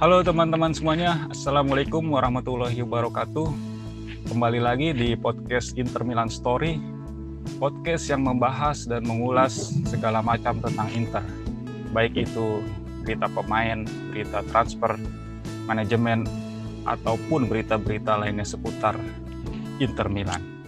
[0.00, 3.52] Halo teman-teman semuanya, Assalamualaikum warahmatullahi wabarakatuh.
[4.32, 6.80] Kembali lagi di podcast Inter Milan Story,
[7.60, 11.20] podcast yang membahas dan mengulas segala macam tentang Inter.
[11.92, 12.64] Baik itu
[13.04, 14.96] berita pemain, berita transfer,
[15.68, 16.24] manajemen,
[16.88, 18.96] ataupun berita-berita lainnya seputar
[19.84, 20.59] Inter Milan.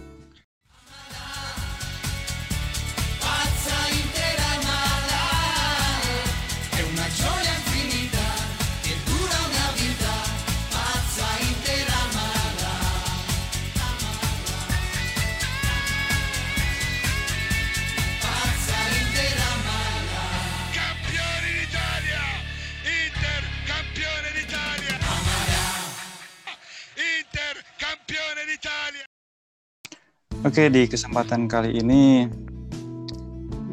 [30.53, 32.29] Oke, di kesempatan kali ini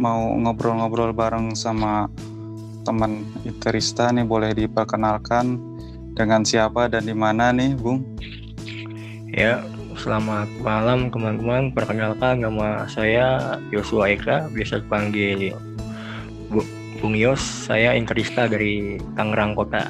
[0.00, 2.08] mau ngobrol-ngobrol bareng sama
[2.88, 5.60] teman Interista nih boleh diperkenalkan
[6.16, 8.00] dengan siapa dan di mana nih, Bung?
[9.28, 9.60] Ya,
[10.00, 11.68] selamat malam teman-teman.
[11.76, 15.52] Perkenalkan nama saya Yosua Eka, biasa dipanggil
[17.04, 17.44] Bung Yos.
[17.68, 19.84] Saya Interista dari Tangerang Kota.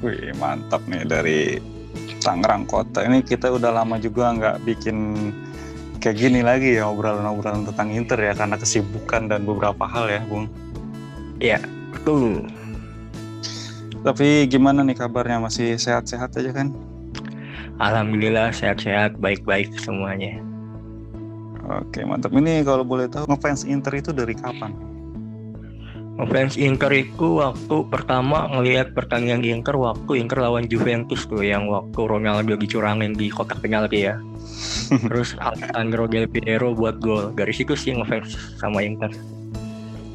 [0.00, 1.60] Wih, mantap nih dari
[2.24, 3.04] Tangerang Kota.
[3.04, 4.96] Ini kita udah lama juga nggak bikin
[6.06, 10.46] kayak gini lagi ya obrolan-obrolan tentang Inter ya karena kesibukan dan beberapa hal ya, Bung.
[11.42, 11.58] Iya,
[11.90, 12.46] betul.
[14.06, 15.42] Tapi gimana nih kabarnya?
[15.42, 16.70] Masih sehat-sehat aja kan?
[17.82, 20.38] Alhamdulillah sehat-sehat, baik-baik semuanya.
[21.82, 22.30] Oke, mantap.
[22.30, 24.78] Ini kalau boleh tahu ngefans Inter itu dari kapan?
[26.16, 32.00] Ngefans Inter itu waktu pertama ngelihat pertandingan Inter waktu Inter lawan Juventus tuh yang waktu
[32.00, 34.16] Ronaldo dicurangin di kotak penalti ya.
[35.12, 39.12] terus Alessandro Del Piero buat gol dari situ sih ngefans sama Inter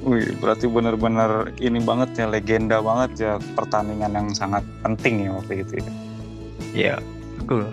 [0.02, 5.61] Wih, berarti benar-benar ini banget ya, legenda banget ya, pertandingan yang sangat penting ya waktu
[5.61, 5.91] itu ya.
[6.73, 6.95] Iya,
[7.38, 7.69] betul.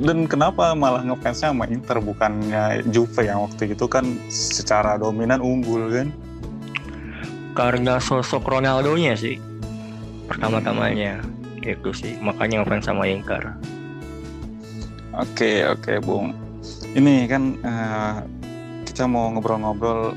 [0.00, 5.92] Dan kenapa malah ngefansnya sama Inter bukannya Juve yang waktu itu kan secara dominan unggul
[5.92, 6.08] kan?
[7.54, 9.38] Karena sosok Ronaldo-nya sih
[10.26, 11.20] pertama-tamanya
[11.64, 13.54] itu sih makanya ngefans sama Inter.
[15.14, 16.34] Oke oke Bung.
[16.94, 18.18] Ini kan uh,
[18.82, 20.14] kita mau ngobrol-ngobrol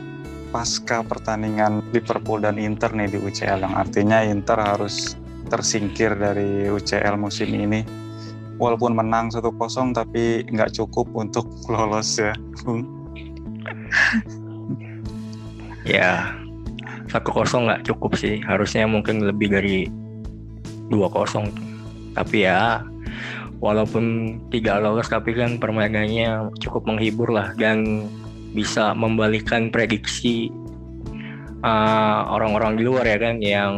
[0.50, 5.14] pasca pertandingan Liverpool dan Inter nih di UCL yang artinya Inter harus
[5.54, 7.86] tersingkir dari UCL musim ini.
[8.58, 9.54] Walaupun menang 1-0
[9.94, 12.34] tapi nggak cukup untuk lolos ya,
[12.66, 12.90] Bung.
[15.86, 16.34] ya,
[17.08, 18.40] 1-0 nggak cukup sih.
[18.44, 19.88] Harusnya mungkin lebih dari
[20.92, 21.52] 2-0.
[22.16, 22.84] Tapi ya
[23.58, 28.06] walaupun tidak lolos tapi kan permainannya cukup menghibur lah dan
[28.54, 30.54] bisa membalikan prediksi
[31.66, 33.74] uh, orang-orang uh, di luar ya kan yang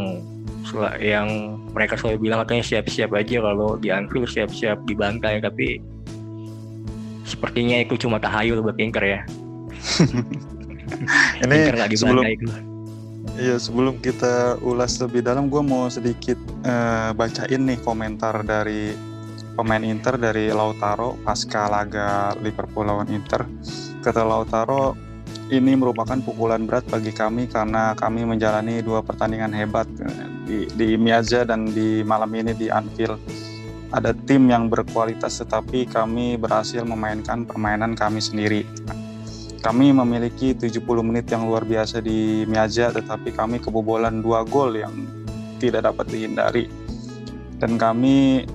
[1.01, 5.81] yang mereka selalu bilang katanya siap-siap aja kalau di Anfield siap-siap dibantai tapi
[7.25, 9.22] sepertinya itu cuma tahayul buat Inter ya.
[11.46, 12.25] Ini lagi sebelum
[13.40, 16.36] Iya sebelum kita ulas lebih dalam, gue mau sedikit
[16.68, 18.92] uh, bacain nih komentar dari
[19.56, 23.48] pemain Inter dari Lautaro pasca laga Liverpool lawan Inter.
[24.04, 25.00] Kata Lautaro,
[25.48, 29.88] ini merupakan pukulan berat bagi kami karena kami menjalani dua pertandingan hebat
[30.44, 33.24] di, di Miazza dan di malam ini di Anfield.
[33.96, 38.68] Ada tim yang berkualitas tetapi kami berhasil memainkan permainan kami sendiri.
[39.59, 44.94] Kami memiliki 70 menit yang luar biasa di Miazza tetapi kami kebobolan dua gol yang
[45.59, 46.72] tidak dapat dihindari.
[47.59, 48.47] Dan kami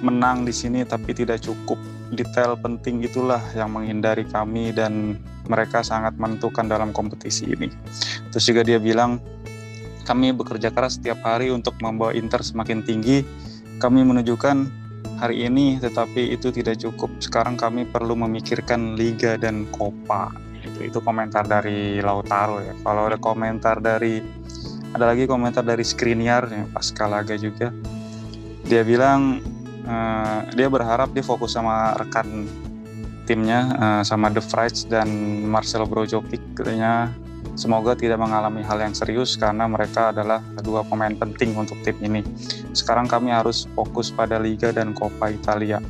[0.00, 1.76] menang di sini tapi tidak cukup
[2.16, 7.68] detail penting itulah yang menghindari kami dan mereka sangat menentukan dalam kompetisi ini.
[8.32, 9.20] Terus juga dia bilang
[10.06, 13.26] kami bekerja keras setiap hari untuk membawa Inter semakin tinggi.
[13.76, 14.85] Kami menunjukkan
[15.16, 17.10] hari ini tetapi itu tidak cukup.
[17.20, 20.32] Sekarang kami perlu memikirkan liga dan Copa.
[20.60, 22.74] Itu itu komentar dari Lautaro ya.
[22.80, 24.20] Kalau ada komentar dari
[24.92, 27.72] ada lagi komentar dari Skriniar ya pasca laga juga.
[28.66, 29.40] Dia bilang
[29.86, 32.48] uh, dia berharap dia fokus sama rekan
[33.26, 35.08] timnya uh, sama The Frights dan
[35.44, 37.10] Marcel Brozovic katanya
[37.56, 42.22] semoga tidak mengalami hal yang serius karena mereka adalah dua pemain penting untuk tim ini.
[42.76, 45.80] Sekarang kami harus fokus pada Liga dan Coppa Italia.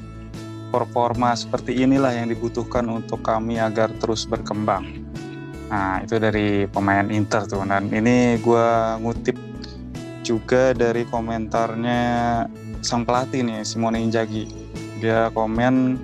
[0.70, 5.04] Performa seperti inilah yang dibutuhkan untuk kami agar terus berkembang.
[5.66, 8.68] Nah itu dari pemain Inter tuh dan ini gue
[9.02, 9.36] ngutip
[10.22, 12.02] juga dari komentarnya
[12.82, 14.46] sang pelatih nih Simone Inzaghi.
[15.02, 15.98] Dia komen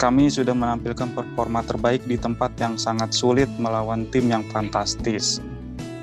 [0.00, 5.44] kami sudah menampilkan performa terbaik di tempat yang sangat sulit melawan tim yang fantastis.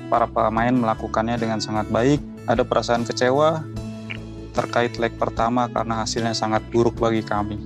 [0.06, 3.66] Para pemain melakukannya dengan sangat baik ada perasaan kecewa
[4.54, 7.58] terkait leg pertama karena hasilnya sangat buruk bagi kami.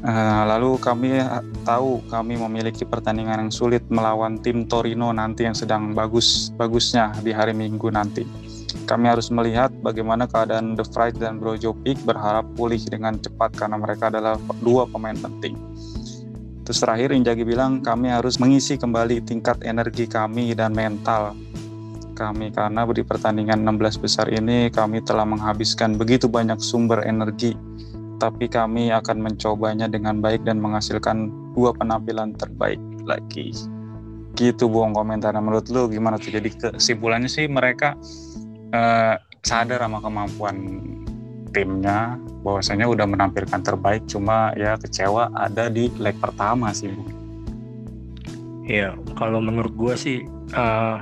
[0.00, 1.20] Uh, lalu kami
[1.68, 7.52] tahu kami memiliki pertandingan yang sulit melawan tim Torino nanti yang sedang bagus-bagusnya di hari
[7.52, 8.45] Minggu nanti.
[8.84, 14.12] Kami harus melihat bagaimana keadaan The Fright dan Brojovic berharap pulih dengan cepat karena mereka
[14.12, 15.56] adalah dua pemain penting.
[16.68, 21.32] Terus terakhir Injagi bilang kami harus mengisi kembali tingkat energi kami dan mental
[22.16, 27.52] kami karena di pertandingan 16 besar ini kami telah menghabiskan begitu banyak sumber energi.
[28.16, 33.52] Tapi kami akan mencobanya dengan baik dan menghasilkan dua penampilan terbaik lagi.
[34.32, 35.44] Gitu buang komentarnya.
[35.44, 36.32] Menurut lu gimana tuh?
[36.32, 37.92] Jadi kesimpulannya sih mereka
[38.76, 40.56] uh, sadar sama kemampuan
[41.56, 47.04] timnya bahwasanya udah menampilkan terbaik cuma ya kecewa ada di leg pertama sih bu.
[48.68, 50.18] Ya kalau menurut gue sih
[50.52, 51.00] uh,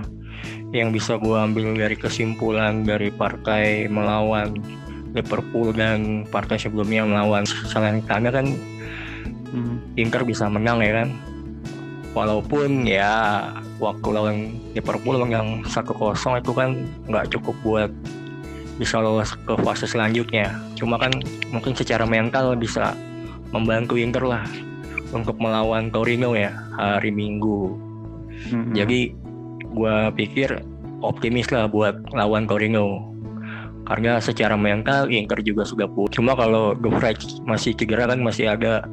[0.71, 4.55] yang bisa gue ambil dari kesimpulan dari partai melawan
[5.15, 8.47] Liverpool dan partai sebelumnya melawan Salernitana kan
[9.55, 9.99] hmm.
[9.99, 11.09] Inter bisa menang ya kan
[12.14, 13.43] walaupun ya
[13.82, 14.37] waktu lawan
[14.72, 16.78] Liverpool yang satu kosong itu kan
[17.11, 17.90] nggak cukup buat
[18.78, 20.55] bisa lolos ke fase selanjutnya.
[20.78, 21.14] Cuma kan
[21.50, 22.94] mungkin secara mental bisa
[23.55, 24.46] membantu Inter lah
[25.14, 27.76] untuk melawan Torino ya hari Minggu.
[28.34, 28.75] Hmm.
[28.76, 29.14] jadi
[29.72, 30.61] gue pikir
[31.00, 33.11] optimis lah buat lawan Torino.
[33.84, 38.84] Karena secara mental Inter juga sudah pun cuma kalau Gofraj masih cedera kan masih ada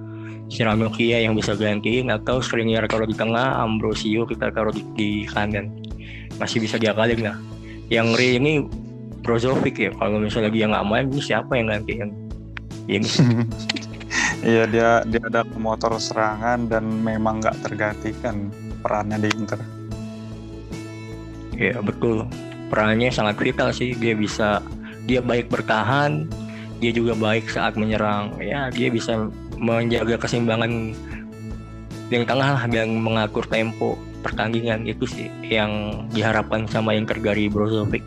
[0.52, 5.72] Siranokia yang bisa gantiin atau Skriniar kalau di tengah Ambrosio kita taruh di, di kanan.
[6.36, 7.38] Masih bisa diakalin lah.
[7.88, 8.54] Yang Ri ini
[9.24, 9.96] Brozovic ya.
[9.96, 12.12] Kalau misalnya dia nggak main ini siapa yang gantiin?
[12.92, 13.08] Ini
[14.52, 18.52] iya dia dia ada motor serangan dan memang nggak tergantikan
[18.84, 19.60] perannya di Inter.
[21.56, 22.28] Ya betul.
[22.68, 23.96] Perannya sangat vital sih.
[23.96, 24.60] Dia bisa
[25.08, 26.28] dia baik bertahan
[26.82, 28.36] dia juga baik saat menyerang.
[28.42, 29.30] Ya dia bisa
[29.62, 30.98] menjaga keseimbangan
[32.12, 38.04] yang tengah lah dan mengatur tempo pertandingan itu sih yang diharapkan sama yang dari Brozovic.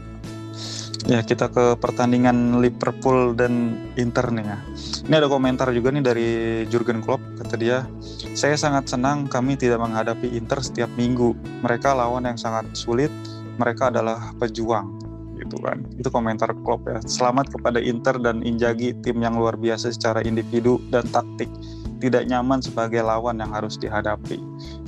[1.05, 4.59] Ya kita ke pertandingan Liverpool dan Inter nih ya.
[5.05, 6.29] Ini ada komentar juga nih dari
[6.73, 7.85] Jurgen Klopp kata dia,
[8.33, 11.37] saya sangat senang kami tidak menghadapi Inter setiap minggu.
[11.61, 13.13] Mereka lawan yang sangat sulit,
[13.61, 15.04] mereka adalah pejuang
[15.45, 15.85] gitu kan.
[16.01, 16.99] Itu komentar Klopp ya.
[17.05, 21.53] Selamat kepada Inter dan Injagi tim yang luar biasa secara individu dan taktik.
[22.01, 24.41] Tidak nyaman sebagai lawan yang harus dihadapi.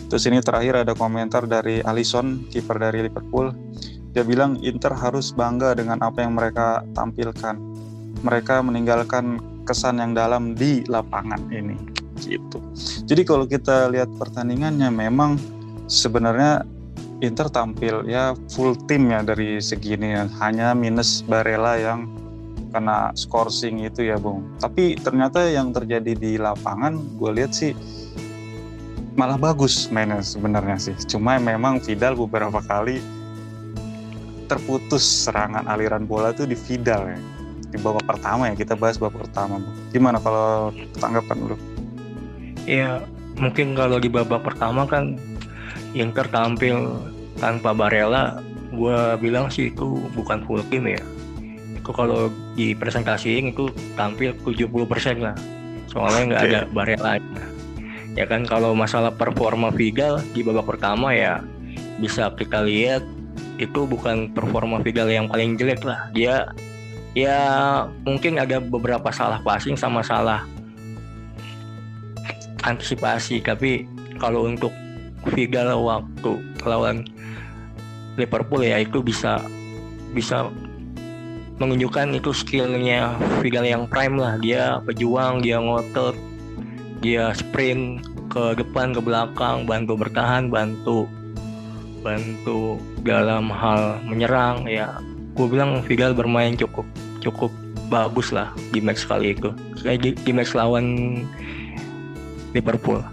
[0.08, 3.53] Terus ini terakhir ada komentar dari Alisson, kiper dari Liverpool.
[4.12, 7.56] Dia bilang Inter harus bangga dengan apa yang mereka tampilkan.
[8.25, 11.76] Mereka meninggalkan kesan yang dalam di lapangan ini.
[12.17, 12.59] Gitu.
[13.05, 15.37] Jadi kalau kita lihat pertandingannya memang
[15.85, 16.64] sebenarnya
[17.24, 22.04] Inter tampil ya full tim ya dari segini hanya minus Barella yang
[22.76, 24.44] kena scoring itu ya Bung.
[24.60, 27.72] Tapi ternyata yang terjadi di lapangan gue lihat sih
[29.16, 30.94] malah bagus mainnya sebenarnya sih.
[31.08, 33.00] Cuma memang Vidal beberapa kali
[34.46, 37.20] terputus serangan aliran bola itu di Vidal ya
[37.66, 39.58] di babak pertama ya kita bahas babak pertama
[39.90, 40.70] gimana kalau
[41.02, 41.56] tanggapan lu?
[42.68, 43.02] Ya
[43.40, 45.18] mungkin kalau di babak pertama kan
[45.94, 46.99] Inter tampil
[47.37, 48.41] tanpa Barella
[48.73, 51.02] gue bilang sih itu bukan full team ya
[51.76, 55.37] itu kalau di presentasi itu tampil 70% lah
[55.87, 56.50] soalnya nggak okay.
[56.50, 57.12] ada Barella
[58.16, 61.45] ya kan kalau masalah performa Vidal di babak pertama ya
[62.00, 63.05] bisa kita lihat
[63.57, 66.09] itu bukan performa Vidal yang paling jelek lah.
[66.12, 66.52] Dia
[67.16, 67.40] ya
[68.05, 70.45] mungkin ada beberapa salah passing sama salah
[72.64, 73.40] antisipasi.
[73.40, 73.88] Tapi
[74.21, 74.73] kalau untuk
[75.35, 77.06] Vidal waktu lawan
[78.16, 79.42] Liverpool ya itu bisa
[80.14, 80.49] bisa
[81.56, 84.37] menunjukkan itu skillnya Vidal yang prime lah.
[84.40, 86.16] Dia pejuang, dia ngotot,
[87.00, 91.09] dia sprint ke depan ke belakang, bantu bertahan, bantu
[92.04, 95.00] bantu dalam hal menyerang ya.
[95.37, 96.87] Gue bilang Vidal bermain cukup
[97.21, 97.50] cukup
[97.90, 99.52] bagus lah di match kali itu.
[99.83, 100.87] Kayak di, di match lawan
[102.56, 103.04] Liverpool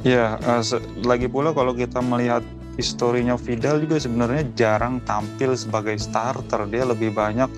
[0.00, 0.62] ya uh,
[1.04, 2.44] lagi pula kalau kita melihat
[2.80, 6.64] historinya Vidal juga sebenarnya jarang tampil sebagai starter.
[6.72, 7.50] Dia lebih banyak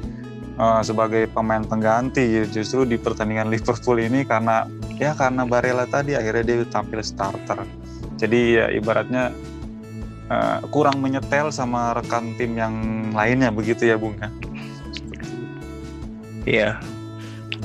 [0.58, 4.66] uh, sebagai pemain pengganti justru di pertandingan Liverpool ini karena
[4.99, 7.62] ya karena Barella tadi akhirnya dia tampil starter.
[8.18, 9.30] Jadi ya ibaratnya
[10.30, 12.75] uh, kurang menyetel sama rekan tim yang
[13.14, 14.30] lainnya begitu ya Bung ya?
[16.42, 16.70] Iya,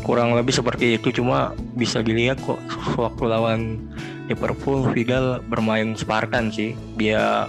[0.05, 2.61] kurang lebih seperti itu cuma bisa dilihat kok
[3.01, 3.61] waktu lawan
[4.27, 7.47] Liverpool Vidal bermain Spartan sih dia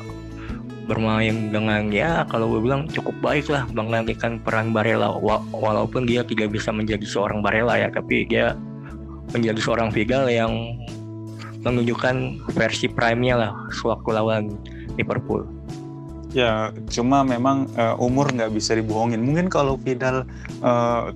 [0.88, 5.12] bermain dengan ya kalau gue bilang cukup baik lah menggantikan peran Barella
[5.52, 8.56] walaupun dia tidak bisa menjadi seorang Barella ya tapi dia
[9.36, 10.80] menjadi seorang Vidal yang
[11.60, 14.56] menunjukkan versi prime-nya lah sewaktu lawan
[14.96, 15.44] Liverpool.
[16.32, 19.20] Ya, cuma memang uh, umur nggak bisa dibohongin.
[19.24, 20.28] Mungkin kalau Vidal
[20.60, 21.12] uh,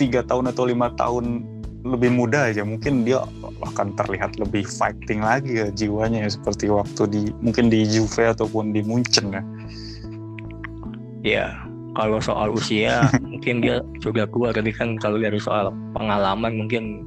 [0.00, 1.44] tiga tahun atau lima tahun
[1.84, 3.20] lebih muda aja, mungkin dia
[3.60, 8.72] akan terlihat lebih fighting lagi ya jiwanya ya seperti waktu di mungkin di Juve ataupun
[8.72, 9.42] di Munchen ya.
[11.24, 11.46] Ya,
[11.92, 17.04] kalau soal usia mungkin dia sudah tua tapi kan kalau dari soal pengalaman mungkin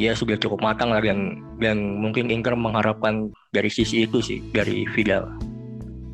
[0.00, 4.88] dia sudah cukup matang lah dan dan mungkin Inter mengharapkan dari sisi itu sih dari
[4.96, 5.28] Vidal.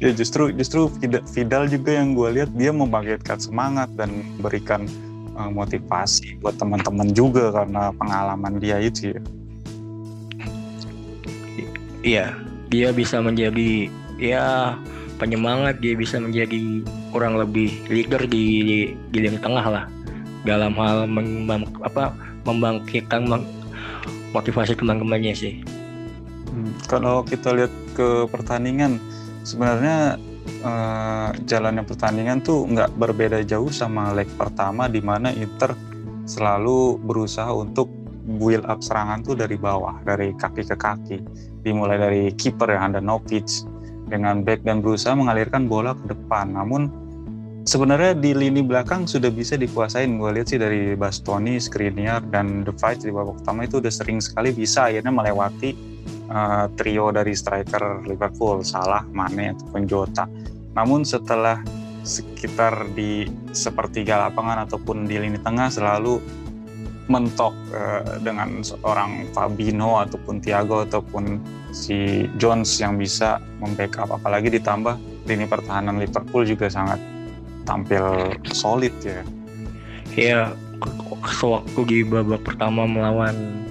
[0.03, 0.91] Ya justru justru
[1.31, 4.91] Vidal juga yang gue lihat dia membangkitkan semangat dan memberikan
[5.37, 9.21] uh, motivasi buat teman-teman juga karena pengalaman dia itu ya.
[12.05, 12.27] Iya,
[12.69, 13.89] dia bisa menjadi
[14.21, 14.77] ya
[15.17, 18.45] penyemangat, dia bisa menjadi kurang lebih leader di
[19.09, 19.85] di lini tengah lah
[20.45, 22.13] dalam hal membang, apa
[22.45, 23.25] membangkitkan
[24.37, 25.55] motivasi teman-temannya sih.
[26.53, 29.01] Hmm, kalau kita lihat ke pertandingan,
[29.49, 30.21] sebenarnya
[30.65, 35.77] uh, jalannya pertandingan tuh nggak berbeda jauh sama leg pertama di mana Inter
[36.25, 37.89] selalu berusaha untuk
[38.25, 41.19] build up serangan tuh dari bawah, dari kaki ke kaki.
[41.65, 43.65] Dimulai dari kiper yang ada no pitch
[44.09, 46.57] dengan back dan berusaha mengalirkan bola ke depan.
[46.57, 46.89] Namun
[47.69, 52.73] sebenarnya di lini belakang sudah bisa dikuasain gue lihat sih dari Bastoni, Skriniar dan The
[52.77, 55.94] Fight di babak pertama itu udah sering sekali bisa akhirnya melewati
[56.31, 60.25] uh, trio dari striker Liverpool Salah, Mane ataupun Jota.
[60.75, 61.61] Namun setelah
[62.05, 63.25] sekitar di
[63.57, 66.21] sepertiga lapangan ataupun di lini tengah selalu
[67.09, 71.41] mentok uh, dengan seorang Fabino ataupun Thiago ataupun
[71.73, 74.97] si Jones yang bisa membackup apalagi ditambah
[75.29, 77.01] lini pertahanan Liverpool juga sangat
[77.65, 79.25] tampil solid ya.
[80.15, 80.41] Iya,
[81.27, 83.67] sewaktu di babak pertama melawan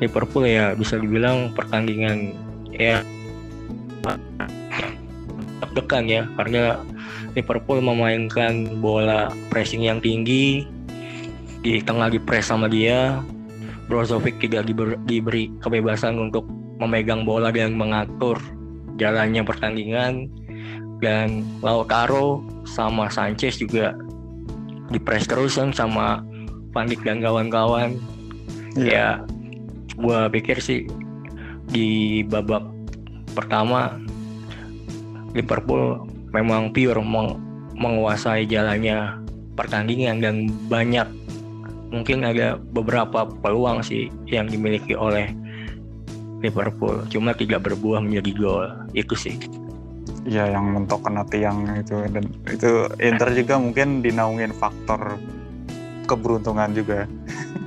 [0.00, 2.36] Liverpool ya bisa dibilang pertandingan
[2.72, 3.00] ya
[5.60, 6.80] deg-degan ya karena
[7.36, 10.64] Liverpool memainkan bola pressing yang tinggi
[11.60, 13.20] di tengah di press sama dia.
[13.86, 16.42] Brozovic tidak diber, diberi kebebasan untuk
[16.82, 18.40] memegang bola dan mengatur
[18.98, 20.26] jalannya pertandingan.
[20.98, 23.92] Dan Lautaro sama Sanchez juga
[24.88, 26.24] di press terus kan sama
[26.72, 28.00] Van Dijk dan kawan-kawan.
[28.76, 29.20] Yeah.
[29.20, 29.35] ya
[29.96, 30.84] gua pikir sih
[31.72, 32.62] di babak
[33.34, 33.98] pertama
[35.36, 37.40] Liverpool memang pure meng
[37.76, 39.20] menguasai jalannya
[39.52, 41.04] pertandingan dan banyak
[41.92, 45.30] mungkin ada beberapa peluang sih yang dimiliki oleh
[46.44, 47.04] Liverpool.
[47.08, 49.36] Cuma tidak berbuah menjadi gol itu sih.
[50.26, 55.16] Ya yang mentok kena tiang itu dan itu Inter juga mungkin dinaungin faktor
[56.10, 57.06] keberuntungan juga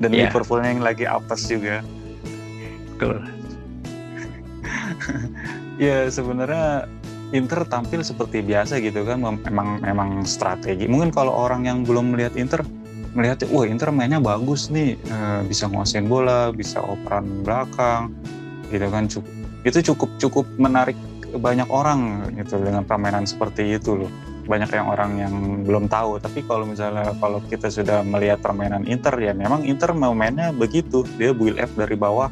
[0.00, 0.28] dan yeah.
[0.28, 1.84] Liverpool yang lagi apes juga.
[2.96, 3.20] Betul.
[5.80, 6.86] Ya sebenarnya
[7.34, 9.18] Inter tampil seperti biasa gitu kan.
[9.18, 10.86] Memang memang strategi.
[10.86, 12.62] Mungkin kalau orang yang belum melihat Inter
[13.16, 14.94] melihat wah Inter mainnya bagus nih.
[14.94, 18.14] Eh, bisa nguasain bola bisa operan belakang
[18.70, 19.10] gitu kan.
[19.10, 19.32] Cukup
[19.64, 20.94] itu cukup cukup menarik
[21.32, 24.12] banyak orang gitu dengan permainan seperti itu loh
[24.52, 26.20] banyak yang orang yang belum tahu.
[26.20, 31.08] Tapi kalau misalnya kalau kita sudah melihat permainan Inter ya memang Inter mainnya begitu.
[31.16, 32.28] Dia build up dari bawah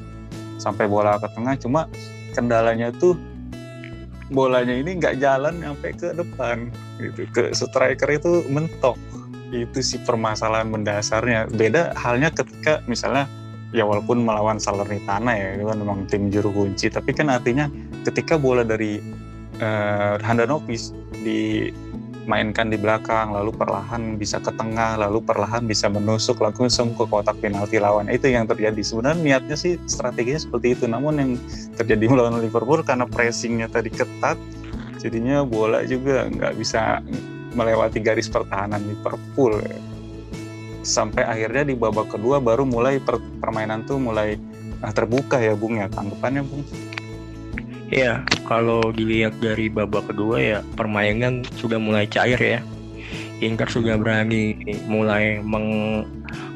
[0.60, 1.56] sampai bola ke tengah.
[1.56, 1.88] Cuma
[2.36, 3.16] kendalanya tuh
[4.28, 6.56] bolanya ini nggak jalan sampai ke depan
[7.00, 7.24] gitu.
[7.32, 9.00] Ke striker itu mentok.
[9.48, 11.48] Itu sih permasalahan mendasarnya.
[11.48, 13.24] Beda halnya ketika misalnya
[13.72, 16.92] ya walaupun melawan Salernitana ya itu kan memang tim juru kunci.
[16.92, 17.66] Tapi kan artinya
[18.04, 19.00] ketika bola dari
[19.64, 20.92] uh, Handanovic
[22.30, 27.34] dimainkan di belakang lalu perlahan bisa ke tengah lalu perlahan bisa menusuk langsung ke kotak
[27.42, 28.06] penalti lawan.
[28.06, 28.78] Itu yang terjadi.
[28.86, 30.86] Sebenarnya niatnya sih strateginya seperti itu.
[30.86, 31.30] Namun yang
[31.74, 34.38] terjadi melawan Liverpool karena pressingnya tadi ketat
[35.02, 37.02] jadinya bola juga nggak bisa
[37.58, 39.58] melewati garis pertahanan Liverpool.
[40.86, 44.38] Sampai akhirnya di babak kedua baru mulai per, permainan tuh mulai
[44.86, 46.62] uh, terbuka ya Bung ya tanggapannya Bung.
[47.90, 52.60] Iya, kalau dilihat dari babak kedua ya permainan sudah mulai cair ya.
[53.42, 54.54] Inter sudah berani
[54.86, 56.06] mulai meng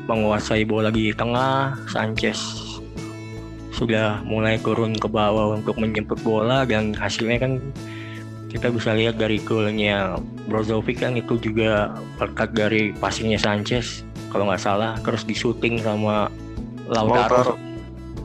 [0.06, 2.38] menguasai bola di tengah, Sanchez
[3.74, 7.52] sudah mulai turun ke bawah untuk menjemput bola dan hasilnya kan
[8.46, 10.14] kita bisa lihat dari golnya
[10.46, 16.30] Brozovic kan itu juga berkat dari passingnya Sanchez kalau nggak salah terus di syuting sama
[16.86, 17.58] Lautaro.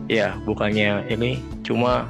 [0.06, 2.10] Ya, bukannya ini cuma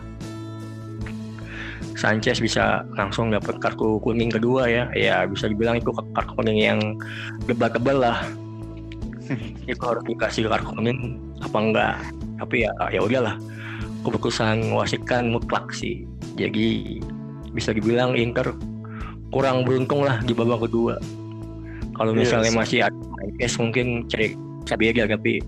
[2.00, 4.88] Sanchez bisa langsung dapat kartu kuning kedua ya.
[4.96, 6.80] Ya bisa dibilang itu kartu kuning yang
[7.44, 8.24] debatable lah.
[9.70, 11.96] Itu harus dikasih kartu kuning apa enggak?
[12.40, 13.36] Tapi ya ya udahlah.
[14.08, 16.08] Keputusan wasit kan mutlak sih.
[16.40, 16.98] Jadi
[17.52, 18.56] bisa dibilang Inter
[19.36, 20.96] kurang beruntung lah di babak kedua.
[22.00, 22.58] Kalau misalnya yes.
[22.58, 24.40] masih ada Sanchez mungkin cari
[24.80, 25.44] beda tapi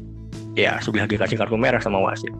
[0.56, 2.34] ya sudah dikasih kartu merah sama wasit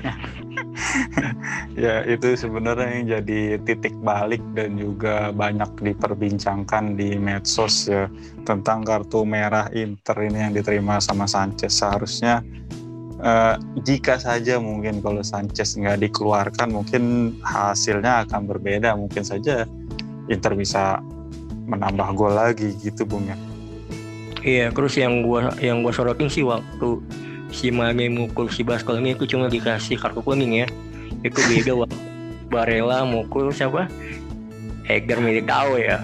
[1.84, 8.08] ya itu sebenarnya yang jadi titik balik dan juga banyak diperbincangkan di medsos ya
[8.46, 11.76] tentang kartu merah Inter ini yang diterima sama Sanchez.
[11.76, 12.42] Seharusnya
[13.20, 18.94] uh, jika saja mungkin kalau Sanchez nggak dikeluarkan mungkin hasilnya akan berbeda.
[18.96, 19.64] Mungkin saja
[20.26, 21.00] Inter bisa
[21.66, 23.36] menambah gol lagi gitu Bung ya.
[24.46, 27.02] Iya terus yang gua yang gua sorotin sih waktu
[27.50, 30.68] si Mane mukul si Baskol ini itu cuma dikasih kartu kuning ya
[31.28, 31.72] itu beda
[32.46, 33.90] Barella mukul siapa?
[34.86, 35.98] Eger tahu ya.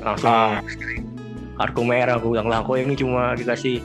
[0.00, 0.58] Langsung ah.
[1.60, 3.84] kartu merah aku bilang lah kok ini cuma dikasih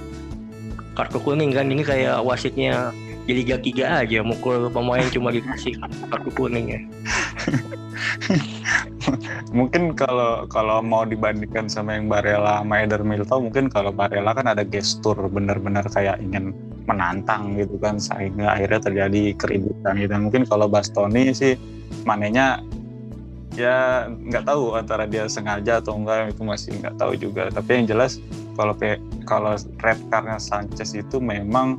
[0.96, 1.68] kartu kuning kan?
[1.68, 2.96] Ini kayak wasitnya
[3.28, 5.76] di Liga 3 aja mukul pemain cuma dikasih
[6.08, 6.82] kartu kuning ya.
[9.58, 14.48] Mungkin kalau kalau mau dibandingkan sama yang Barella sama Eder Militao mungkin kalau Barella kan
[14.52, 16.52] ada gestur benar-benar kayak ingin
[16.88, 20.14] menantang gitu kan sehingga akhirnya terjadi keributan gitu.
[20.16, 21.60] Mungkin kalau Bastoni sih
[22.08, 22.64] manenya
[23.54, 27.52] ya nggak tahu antara dia sengaja atau enggak itu masih nggak tahu juga.
[27.52, 28.24] Tapi yang jelas
[28.56, 28.74] kalau
[29.28, 29.54] kalau
[29.84, 31.78] red cardnya Sanchez itu memang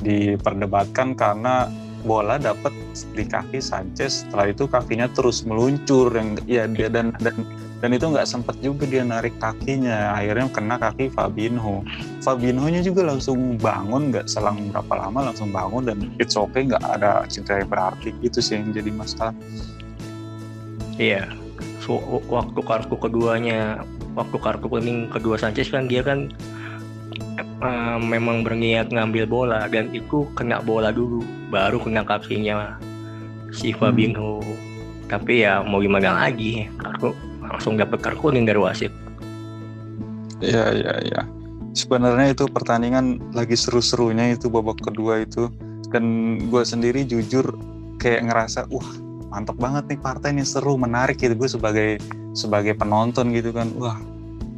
[0.00, 1.68] diperdebatkan karena
[2.06, 2.72] bola dapat
[3.12, 4.24] di kaki Sanchez.
[4.24, 7.44] Setelah itu kakinya terus meluncur yang ya dia dan dan
[7.84, 10.16] dan itu nggak sempat juga dia narik kakinya.
[10.16, 11.84] Akhirnya kena kaki Fabinho.
[12.24, 16.80] Fabinho nya juga langsung bangun nggak selang berapa lama langsung bangun dan it's okay nggak
[16.80, 19.36] ada cinta yang berarti itu sih yang jadi masalah.
[20.96, 21.28] Iya.
[21.84, 22.00] So,
[22.32, 23.84] waktu kartu keduanya
[24.16, 26.32] waktu kartu kuning kedua Sanchez kan dia kan
[27.60, 31.20] uh, memang berniat ngambil bola dan itu kena bola dulu
[31.52, 32.80] baru kena kakinya
[33.52, 34.40] si Fabinho.
[34.40, 34.64] Hmm.
[35.06, 36.66] tapi ya mau gimana lagi?
[36.82, 37.14] Kartu
[37.50, 38.92] langsung dapat kartu kuning dari wasit.
[40.42, 41.20] Iya iya iya.
[41.76, 45.48] Sebenarnya itu pertandingan lagi seru-serunya itu babak kedua itu.
[45.92, 47.56] Dan gue sendiri jujur
[48.02, 48.90] kayak ngerasa wah
[49.32, 51.36] mantap banget nih partai ini seru menarik gitu.
[51.36, 52.00] Gue sebagai
[52.36, 53.96] sebagai penonton gitu kan wah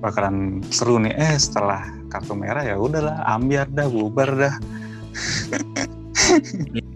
[0.03, 1.15] bakalan seru nih.
[1.15, 4.55] Eh setelah kartu merah ya udahlah ambiar dah bubar dah.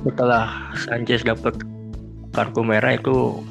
[0.00, 1.60] Setelah Sanchez dapat
[2.32, 3.44] kartu merah itu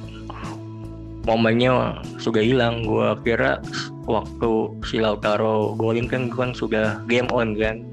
[1.29, 2.81] momennya sudah hilang.
[2.81, 3.61] Gue kira
[4.09, 4.51] waktu
[4.89, 7.85] si Lautaro golin kan kan sudah game on kan.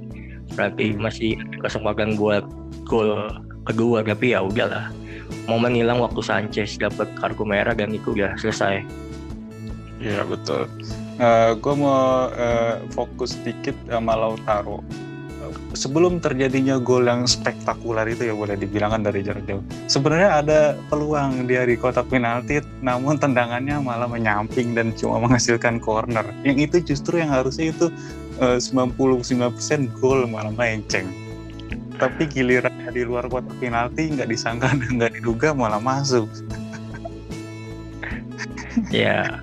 [0.57, 2.49] Berarti masih kesempatan buat
[2.89, 3.29] gol
[3.69, 4.89] kedua tapi ya udahlah.
[5.45, 8.81] Momen hilang waktu Sanchez dapat kartu merah dan itu udah selesai.
[10.01, 10.71] Iya betul.
[11.17, 14.85] Uh, eh, gue mau uh, fokus sedikit sama Lautaro
[15.75, 19.63] sebelum terjadinya gol yang spektakuler itu ya boleh dibilangkan dari jarak jauh.
[19.91, 26.25] Sebenarnya ada peluang dia di kotak penalti, namun tendangannya malah menyamping dan cuma menghasilkan corner.
[26.43, 27.91] Yang itu justru yang harusnya itu
[28.41, 29.43] uh, 99%
[29.99, 31.09] gol malah menceng.
[31.97, 36.29] Tapi giliran di luar kotak penalti nggak disangka dan nggak diduga malah masuk.
[38.93, 39.41] ya,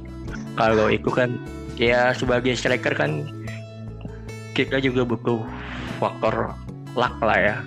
[0.56, 1.36] kalau itu kan
[1.78, 3.26] ya sebagai striker kan
[4.54, 5.42] kita juga butuh
[6.04, 6.52] faktor
[7.00, 7.58] luck lah ya.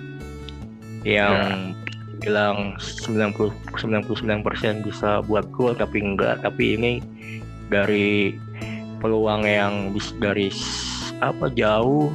[1.01, 2.21] Yang yeah.
[2.21, 6.45] bilang 90 99% bisa buat gol tapi enggak.
[6.45, 6.93] Tapi ini
[7.73, 8.37] dari
[9.01, 10.53] peluang yang bisa dari
[11.17, 12.13] apa jauh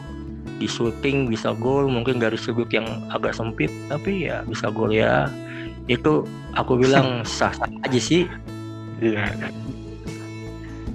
[0.62, 5.26] di shooting bisa gol mungkin dari sudut yang agak sempit tapi ya bisa gol ya.
[5.90, 6.22] Itu
[6.54, 8.30] aku bilang sah-sah aja sih.
[9.02, 9.26] Iya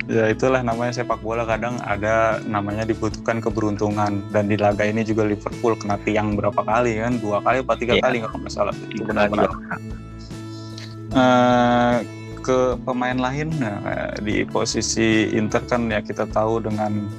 [0.07, 1.43] ya itulah namanya sepak bola.
[1.43, 4.23] Kadang ada namanya dibutuhkan keberuntungan.
[4.31, 7.19] Dan di laga ini juga Liverpool kena tiang berapa kali kan?
[7.19, 8.03] Dua kali atau tiga yeah.
[8.03, 8.75] kali nggak masalah.
[8.89, 9.51] Itu benar-benar
[11.13, 11.97] uh,
[12.43, 17.11] ke pemain lain nah, di posisi Inter kan ya kita tahu dengan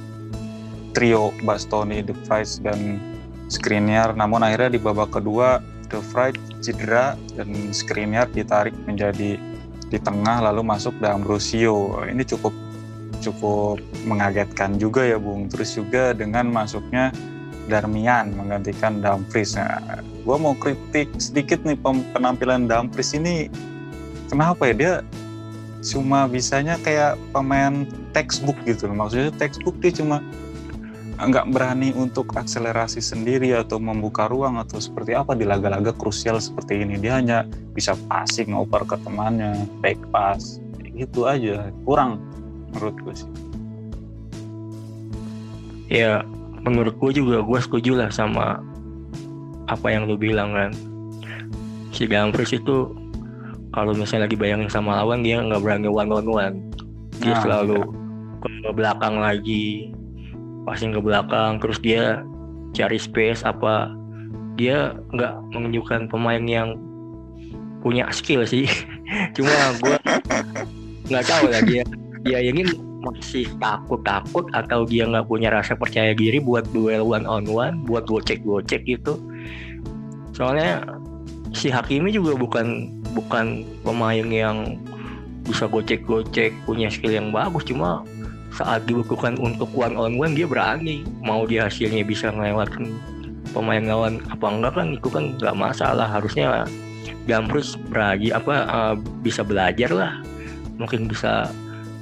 [0.97, 2.97] trio Bastoni, De Vrij dan
[3.49, 4.17] Skriniar.
[4.17, 9.37] Namun akhirnya di babak kedua De Vrij cedera dan Skriniar ditarik menjadi
[9.89, 12.53] di tengah lalu masuk dalam Rusio ini cukup
[13.19, 15.51] cukup mengagetkan juga ya Bung.
[15.51, 17.13] Terus juga dengan masuknya
[17.69, 19.53] Darmian menggantikan Dumfries.
[19.53, 21.77] Nah, gue mau kritik sedikit nih
[22.15, 23.51] penampilan Dumfries ini.
[24.27, 24.93] Kenapa ya dia
[25.79, 28.89] cuma bisanya kayak pemain textbook gitu.
[28.89, 30.19] Maksudnya textbook dia cuma
[31.19, 36.79] nggak berani untuk akselerasi sendiri atau membuka ruang atau seperti apa di laga-laga krusial seperti
[36.79, 37.43] ini dia hanya
[37.75, 40.63] bisa passing ngoper ke temannya back pass
[40.95, 42.23] gitu aja kurang
[42.73, 43.29] menurut gue sih.
[45.89, 46.21] Ya
[46.65, 48.61] menurut gue juga gue setuju lah sama
[49.69, 50.71] apa yang lu bilang kan.
[51.89, 52.93] Si Dumfries itu
[53.73, 56.57] kalau misalnya lagi bayangin sama lawan dia nggak berani one on one
[57.21, 57.85] dia nah, selalu
[58.41, 59.93] ke belakang lagi
[60.63, 62.21] passing ke belakang terus dia
[62.73, 63.93] cari space apa.
[64.59, 66.75] Dia nggak menunjukkan pemain yang
[67.79, 68.67] punya skill sih.
[69.35, 69.97] Cuma gue
[71.09, 71.81] nggak tahu lah dia
[72.23, 77.23] dia ingin masih takut takut atau dia nggak punya rasa percaya diri buat duel one
[77.23, 79.15] on one buat gocek gocek gitu.
[80.35, 80.83] Soalnya
[81.55, 84.79] si Hakimi juga bukan bukan pemain yang
[85.47, 87.63] bisa gocek gocek punya skill yang bagus.
[87.63, 88.03] Cuma
[88.53, 91.07] saat dibutuhkan untuk one on one dia berani.
[91.23, 92.99] Mau dia hasilnya bisa ngelewatin
[93.55, 96.07] pemain lawan apa enggak kan itu kan nggak masalah.
[96.07, 96.67] Harusnya
[97.25, 100.13] Gamprus berani apa uh, bisa belajar lah.
[100.75, 101.47] Mungkin bisa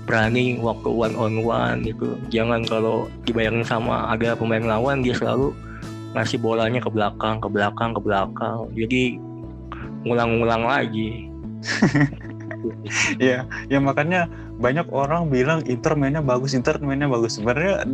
[0.07, 2.15] berani waktu one on one gitu.
[2.31, 5.51] Jangan kalau dibayangin sama ada pemain lawan dia selalu
[6.15, 8.71] ngasih bolanya ke belakang ke belakang ke belakang.
[8.73, 9.19] Jadi
[10.07, 11.27] ngulang-ngulang lagi.
[13.21, 14.25] Ya ya makanya
[14.57, 17.37] banyak orang bilang Inter mainnya bagus, Inter mainnya bagus.
[17.37, 17.85] Sebenarnya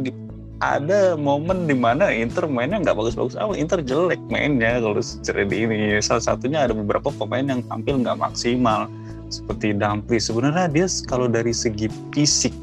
[0.64, 6.00] ada momen di mana Inter mainnya nggak bagus-bagus amat, Inter jelek mainnya kalau di ini.
[6.00, 8.88] Salah satunya ada beberapa pemain yang tampil nggak maksimal
[9.42, 10.30] seperti Dumfries.
[10.30, 12.54] Sebenarnya dia kalau dari segi fisik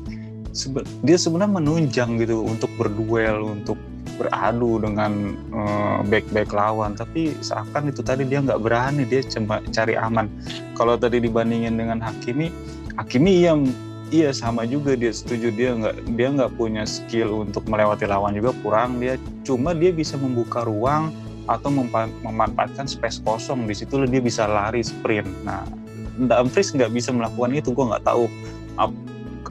[1.07, 3.79] dia sebenarnya menunjang gitu untuk berduel, untuk
[4.19, 6.99] beradu dengan uh, back-back lawan.
[6.99, 10.27] Tapi seakan itu tadi dia nggak berani dia cuma cari aman.
[10.75, 12.51] Kalau tadi dibandingin dengan Hakimi
[12.99, 13.71] Hakimi yang
[14.11, 18.53] iya sama juga dia setuju dia nggak dia nggak punya skill untuk melewati lawan juga
[18.61, 19.17] kurang dia.
[19.47, 21.15] Cuma dia bisa membuka ruang
[21.49, 21.71] atau
[22.27, 23.65] memanfaatkan space kosong.
[23.65, 25.31] Di situ dia bisa lari sprint.
[25.47, 25.65] Nah
[26.29, 28.29] Dumfries nggak bisa melakukan itu gue nggak tahu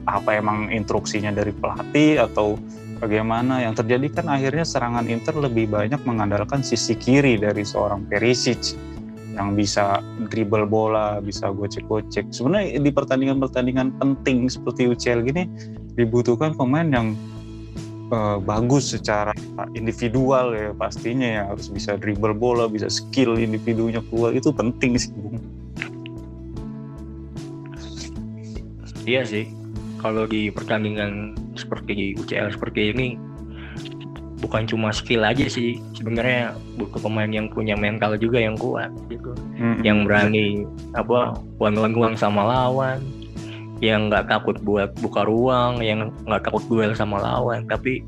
[0.06, 2.58] apa emang instruksinya dari pelatih atau
[3.00, 8.76] bagaimana yang terjadi kan akhirnya serangan Inter lebih banyak mengandalkan sisi kiri dari seorang Perisic
[9.30, 12.28] yang bisa dribble bola, bisa gocek-gocek.
[12.34, 15.46] Sebenarnya di pertandingan-pertandingan penting seperti UCL gini
[15.94, 17.14] dibutuhkan pemain yang
[18.10, 19.32] uh, bagus secara
[19.78, 25.14] individual ya pastinya ya harus bisa dribble bola, bisa skill individunya keluar itu penting sih.
[29.04, 29.44] Iya sih.
[30.00, 33.20] Kalau di pertandingan seperti di UCL seperti ini
[34.40, 35.76] bukan cuma skill aja sih.
[35.92, 39.36] Sebenarnya butuh pemain yang punya mental juga yang kuat gitu.
[39.60, 39.84] Hmm.
[39.84, 40.64] yang berani
[40.96, 43.00] apa on sama lawan.
[43.80, 47.64] Yang nggak takut buat buka ruang yang nggak takut duel sama lawan.
[47.68, 48.04] Tapi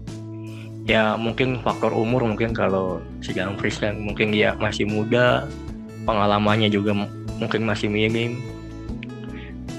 [0.89, 5.47] ya mungkin faktor umur mungkin kalau si Dumfries kan mungkin dia masih muda
[6.03, 6.91] pengalamannya juga
[7.39, 8.43] mungkin masih minim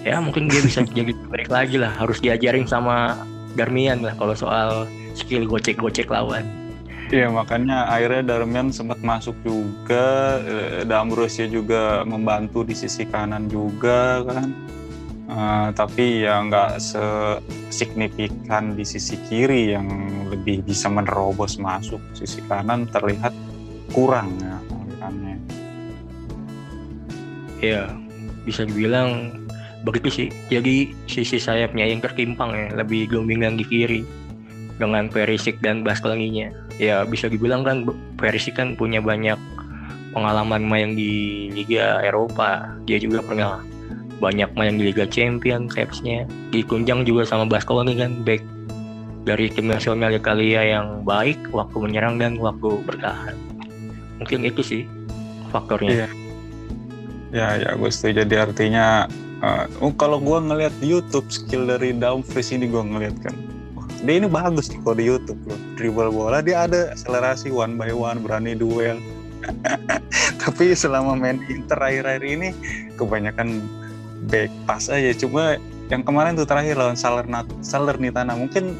[0.04, 3.16] ya mungkin dia bisa jadi baik lagi lah harus diajarin sama
[3.56, 4.86] Darmian lah kalau soal
[5.16, 6.44] skill gocek-gocek lawan.
[7.14, 14.26] Iya makanya akhirnya Darmian sempat masuk juga, eh, Damrosia juga membantu di sisi kanan juga
[14.26, 14.50] kan.
[15.24, 19.88] Uh, tapi ya nggak sesignifikan di sisi kiri yang
[20.30, 23.32] lebih bisa menerobos masuk sisi kanan terlihat
[23.96, 25.38] kurang ya alirannya.
[27.64, 27.86] Iya,
[28.44, 29.43] bisa dibilang
[29.84, 30.28] begitu sih.
[30.48, 34.02] Jadi sisi sayapnya yang tertimpang ya, lebih dominan di kiri
[34.80, 36.50] dengan Perisic dan Baskelanginya.
[36.82, 37.86] Ya bisa dibilang kan
[38.18, 39.38] Perisic kan punya banyak
[40.16, 42.74] pengalaman main di Liga Eropa.
[42.88, 43.62] Dia juga pernah
[44.18, 46.26] banyak main di Liga Champion capsnya.
[46.50, 48.42] Ditunjang juga sama Baskelangi kan back
[49.24, 53.36] dari tim nasional Italia yang baik waktu menyerang dan waktu bertahan.
[54.20, 54.84] Mungkin itu sih
[55.52, 56.08] faktornya.
[56.08, 56.10] Iya.
[57.34, 58.22] Ya, ya, gue setuju.
[58.22, 59.10] Jadi artinya,
[59.44, 59.68] uh,
[60.00, 63.36] kalau gue ngeliat di YouTube skill dari Dumfries ini gue ngeliat kan,
[64.04, 65.60] dia ini bagus nih kalau di YouTube loh.
[65.80, 69.00] Dribble bola dia ada akselerasi one by one berani duel.
[70.44, 72.50] Tapi selama main Inter akhir-akhir ini
[72.96, 73.64] kebanyakan
[74.32, 75.12] back pass aja.
[75.16, 75.60] Cuma
[75.92, 76.96] yang kemarin tuh terakhir lawan
[77.60, 78.36] Salernitana.
[78.36, 78.76] Mungkin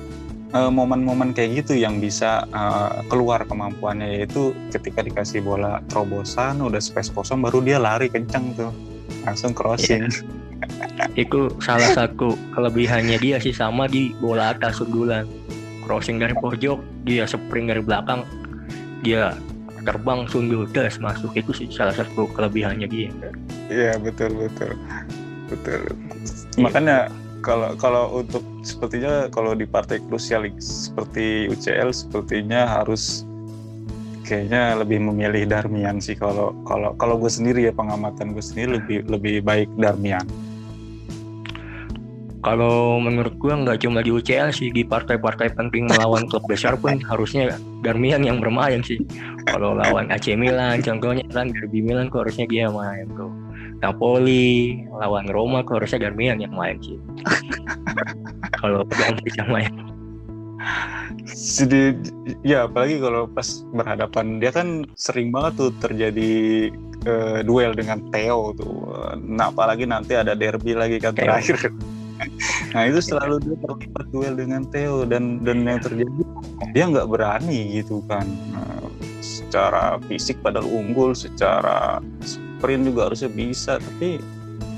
[0.56, 6.80] uh, momen-momen kayak gitu yang bisa uh, keluar kemampuannya yaitu ketika dikasih bola terobosan udah
[6.80, 8.72] space kosong baru dia lari kencang tuh.
[9.24, 10.08] Langsung crossing.
[10.08, 10.43] Yeah
[11.14, 15.30] itu salah satu kelebihannya dia sih sama di bola atas sundulan
[15.86, 18.24] crossing dari pojok dia sprint dari belakang
[19.04, 19.36] dia
[19.84, 21.36] terbang sundul gas masuk.
[21.36, 23.12] Itu sih salah satu kelebihannya dia.
[23.68, 24.74] Iya betul betul.
[25.52, 25.82] Betul.
[26.58, 27.12] Makanya
[27.44, 33.28] kalau kalau untuk sepertinya kalau di partai krusial seperti UCL sepertinya harus
[34.24, 36.16] kayaknya lebih memilih Darmian sih.
[36.16, 40.24] Kalau kalau kalau gue sendiri ya pengamatan gue sendiri lebih lebih baik Darmian.
[42.44, 47.00] Kalau menurut gue nggak cuma di UCL sih di partai-partai penting melawan klub besar pun
[47.08, 49.00] harusnya Darmian yang bermain sih.
[49.48, 53.32] Kalau lawan AC Milan contohnya kan Derby Milan kok harusnya dia main tuh.
[53.80, 57.00] Napoli lawan Roma kok harusnya Darmian yang main sih.
[58.60, 59.72] Kalau ganti yang main.
[61.32, 61.96] Jadi
[62.44, 66.32] ya apalagi kalau pas berhadapan dia kan sering banget tuh terjadi
[67.04, 68.88] uh, duel dengan Theo tuh.
[69.20, 71.28] Nah apalagi nanti ada derby lagi kan Theo.
[71.28, 71.72] terakhir
[72.74, 76.22] nah itu selalu dia terlibat duel dengan Theo dan dan yang terjadi
[76.74, 78.26] dia nggak berani gitu kan.
[78.56, 78.90] Nah,
[79.24, 84.20] secara fisik padahal unggul secara sprint juga harusnya bisa tapi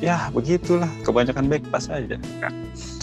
[0.04, 2.20] ya begitulah kebanyakan back pas aja.
[2.44, 2.54] Kan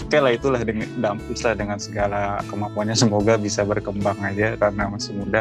[0.04, 2.92] oke lah itulah dengan dampis lah dengan segala kemampuannya.
[2.92, 5.40] Semoga bisa berkembang aja karena masih muda.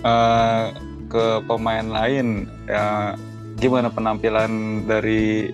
[0.00, 0.72] Uh,
[1.10, 3.18] ke pemain lain ya
[3.58, 5.52] gimana penampilan dari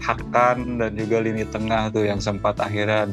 [0.00, 3.08] Hakan dan juga lini tengah tuh yang sempat akhirnya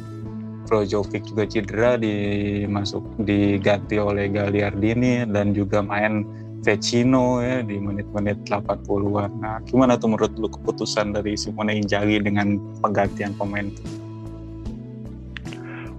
[0.68, 6.28] Brozovic juga cedera dimasuk diganti oleh Gagliardini dan juga main
[6.68, 9.32] Vecino ya di menit-menit 80-an.
[9.40, 13.72] Nah, gimana tuh menurut lu keputusan dari Simone Inzaghi dengan penggantian pemain?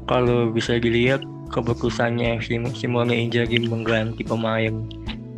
[0.04, 2.44] Kalau bisa dilihat keputusannya
[2.76, 4.84] Simone Inzaghi mengganti pemain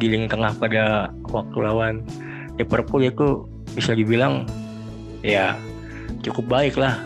[0.03, 2.03] di lini tengah pada waktu lawan
[2.59, 4.49] Liverpool itu bisa dibilang
[5.21, 5.57] ya
[6.25, 7.01] cukup baik lah.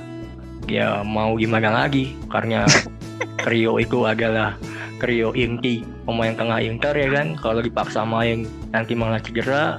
[0.65, 2.17] Ya mau gimana lagi?
[2.33, 2.65] Karena
[3.51, 4.57] Rio itu adalah
[5.05, 7.37] Rio inti pemain tengah Inter ya kan?
[7.37, 9.79] Kalau dipaksa main nanti malah cedera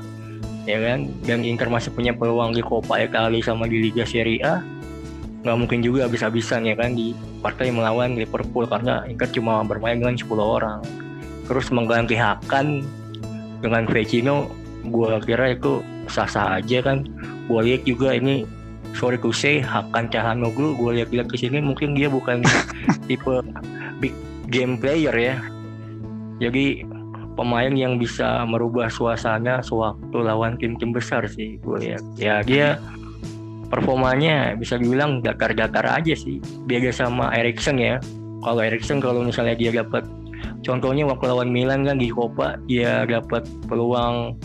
[0.70, 1.10] ya kan?
[1.26, 4.62] Dan Inter masih punya peluang di Copa Italia sama di Liga Serie A.
[5.42, 6.94] Nggak mungkin juga bisa-bisan ya kan?
[6.94, 10.82] Di partai melawan Liverpool karena Inter cuma bermain dengan 10 orang.
[11.46, 12.86] Terus mengganti Hakan
[13.62, 14.50] dengan Vecino
[14.86, 17.02] gue kira itu sah-sah aja kan
[17.46, 18.46] gue lihat juga ini
[18.96, 22.42] sorry to say Hakan Cahanoglu gue lihat-lihat ke sini mungkin dia bukan
[23.08, 23.44] tipe
[24.00, 24.16] big
[24.50, 25.36] game player ya.
[26.40, 26.84] Jadi
[27.36, 32.04] pemain yang bisa merubah suasana sewaktu lawan tim-tim besar sih gue lihat.
[32.16, 32.80] Ya dia
[33.68, 36.40] performanya bisa dibilang dakar-dakar aja sih.
[36.66, 38.00] Beda sama Erikson ya.
[38.42, 40.08] Kalau Erikson kalau misalnya dia dapat
[40.62, 44.38] contohnya waktu lawan Milan kan di Copa dia dapat peluang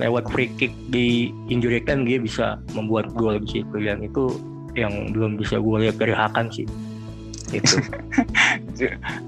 [0.00, 3.76] lewat free kick di injury time dia bisa membuat gol di situ.
[3.76, 4.34] Dan itu
[4.74, 6.66] yang belum bisa gue lihat dari Hakan sih.
[7.50, 7.82] Itu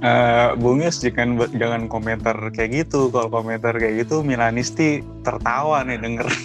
[0.02, 3.10] uh, Bunges jangan jangan komentar kayak gitu.
[3.10, 6.26] Kalau komentar kayak gitu Milanisti tertawa nih denger.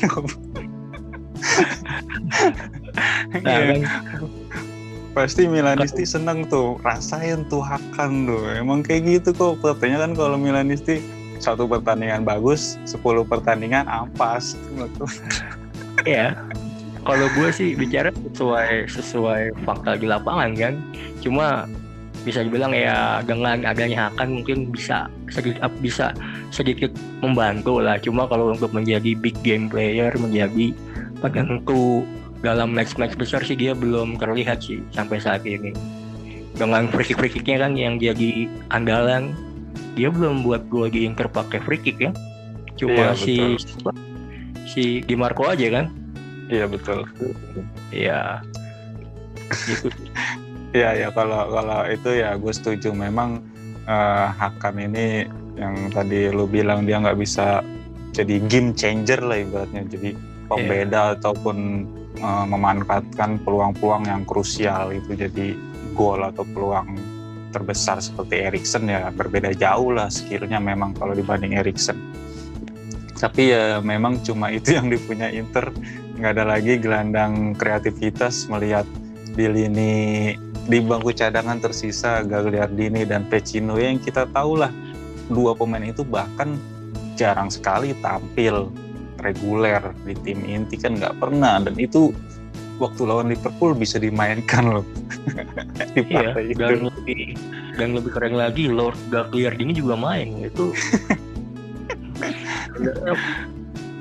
[3.46, 3.82] Nah, kan.
[5.14, 6.82] pasti Milanisti seneng tuh.
[6.82, 8.42] Rasain tuh Hakan tuh.
[8.58, 9.62] Emang kayak gitu kok.
[9.62, 10.98] Katanya kan kalau Milanisti
[11.40, 14.58] satu pertandingan bagus, 10 pertandingan ampas.
[16.06, 16.38] Iya.
[17.08, 20.74] Kalau gue sih bicara sesuai sesuai fakta di lapangan kan.
[21.24, 21.66] Cuma
[22.28, 26.12] bisa dibilang ya dengan adanya akan mungkin bisa sedikit bisa
[26.52, 26.92] sedikit
[27.24, 27.96] membantu lah.
[28.04, 30.76] Cuma kalau untuk menjadi big game player, menjadi
[31.24, 32.04] penentu
[32.44, 35.72] dalam match-match besar sih dia belum terlihat sih sampai saat ini.
[36.58, 39.32] Dengan free kick free kicknya kan yang jadi andalan
[39.98, 42.12] dia belum buat gol Inter pakai free kick ya.
[42.78, 43.94] Cuma iya, si betul.
[44.70, 45.90] si Di Marco aja kan?
[46.48, 47.04] Iya betul.
[47.90, 48.46] Iya.
[49.50, 49.90] Gitu.
[50.76, 52.94] Iya ya kalau kalau itu ya gue setuju.
[52.94, 53.42] Memang
[53.90, 55.26] uh, Hakan ini
[55.58, 57.66] yang tadi lu bilang dia nggak bisa
[58.14, 59.84] jadi game changer lah ibaratnya.
[59.90, 60.14] Jadi
[60.46, 61.16] pembeda yeah.
[61.18, 61.58] ataupun
[62.22, 65.18] uh, memanfaatkan peluang-peluang yang krusial itu.
[65.18, 65.58] Jadi
[65.98, 67.17] gol atau peluang
[67.52, 71.98] terbesar seperti Erikson ya berbeda jauh lah skillnya memang kalau dibanding Erikson.
[73.18, 75.74] Tapi ya memang cuma itu yang dipunya Inter.
[76.18, 78.86] Nggak ada lagi gelandang kreativitas melihat
[79.38, 79.94] di lini
[80.68, 83.78] di bangku cadangan tersisa Gagliardini dan Pecino.
[83.78, 84.72] Yang kita tahu lah
[85.30, 86.58] dua pemain itu bahkan
[87.18, 88.70] jarang sekali tampil
[89.22, 91.62] reguler di tim inti kan nggak pernah.
[91.62, 92.14] Dan itu
[92.78, 94.86] waktu lawan Liverpool bisa dimainkan loh.
[95.98, 96.62] Di iya, itu.
[96.62, 97.34] Dan lebih
[97.78, 100.74] dan lebih keren lagi Lord Gagliardini juga main itu.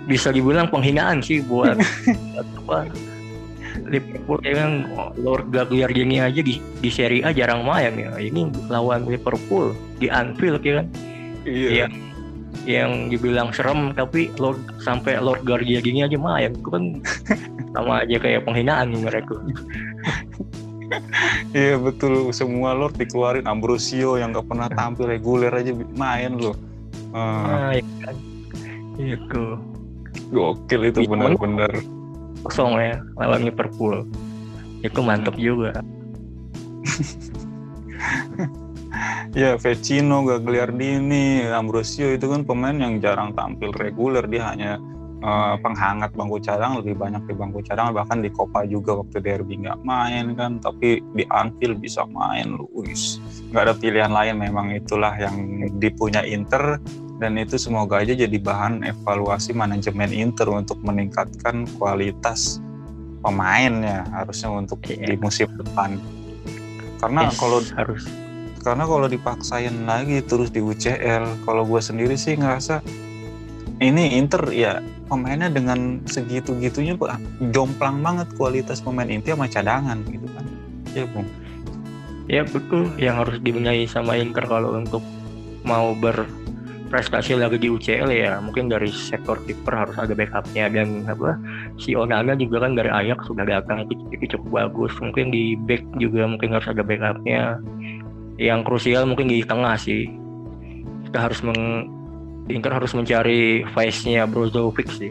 [0.06, 1.76] Bisa dibilang penghinaan sih buat
[2.40, 2.86] apa
[3.84, 4.72] Liverpool ya kan
[5.20, 8.16] Lord Gagliardini aja di di Serie A jarang main ya.
[8.16, 10.88] Ini lawan Liverpool di Anfield ya kan.
[11.46, 11.86] Iya.
[11.86, 11.94] yang
[12.64, 16.84] yang dibilang serem tapi Lord sampai Lord Gagliardini aja main itu kan
[17.76, 19.36] sama aja kayak penghinaan mereka
[21.50, 26.54] Iya betul semua Lord dikeluarin Ambrosio yang gak pernah tampil reguler aja main loh.
[27.10, 28.16] Uh, nah, iya kan.
[28.94, 29.44] Itu.
[30.30, 31.70] Gokil itu benar-benar.
[32.46, 34.06] Kosong ya lawan Liverpool.
[34.86, 35.74] Itu mantap juga.
[39.36, 44.24] ya Vecino, Gagliardini, Ambrosio itu kan pemain yang jarang tampil reguler.
[44.24, 44.80] Dia hanya
[45.20, 47.92] uh, penghangat bangku cadangan lebih banyak di bangku cadangan.
[47.92, 53.20] Bahkan di Copa juga waktu derby nggak main kan tapi di Anfield bisa main Luis.
[53.52, 55.36] Nggak ada pilihan lain memang itulah yang
[55.76, 56.80] dipunya Inter.
[57.16, 62.60] Dan itu semoga aja jadi bahan evaluasi manajemen Inter untuk meningkatkan kualitas
[63.24, 65.08] pemainnya harusnya untuk yeah.
[65.08, 65.96] di musim depan.
[67.00, 68.04] Karena yes, kalau harus
[68.66, 72.82] karena kalau dipaksain lagi terus di UCL kalau gue sendiri sih ngerasa
[73.78, 76.98] ini Inter ya pemainnya dengan segitu-gitunya
[77.54, 80.44] jomplang banget kualitas pemain inti sama cadangan gitu kan.
[80.98, 81.30] Ya bung
[82.26, 82.90] ya betul.
[82.98, 85.02] Yang harus dibenahi sama Inter kalau untuk
[85.62, 90.66] mau berprestasi lagi di UCL ya mungkin dari sektor kiper harus ada backupnya.
[90.66, 91.38] Dan apa
[91.78, 94.92] si Onana juga kan dari Ajax sudah datang itu, itu cukup bagus.
[94.98, 97.62] Mungkin di back juga mungkin harus ada backupnya
[98.36, 100.08] yang krusial mungkin di tengah sih.
[101.08, 101.92] Kita harus meng
[102.46, 105.10] Inter harus mencari face-nya Brozovic sih.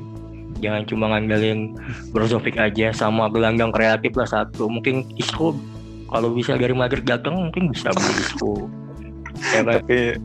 [0.64, 1.76] Jangan cuma ngandelin
[2.16, 4.72] Brozovic aja sama gelandang kreatif lah satu.
[4.72, 5.52] Mungkin Isco
[6.08, 8.72] kalau bisa dari Madrid datang mungkin bisa beli Isco.
[9.52, 9.84] Ya, kan?
[9.84, 10.16] tapi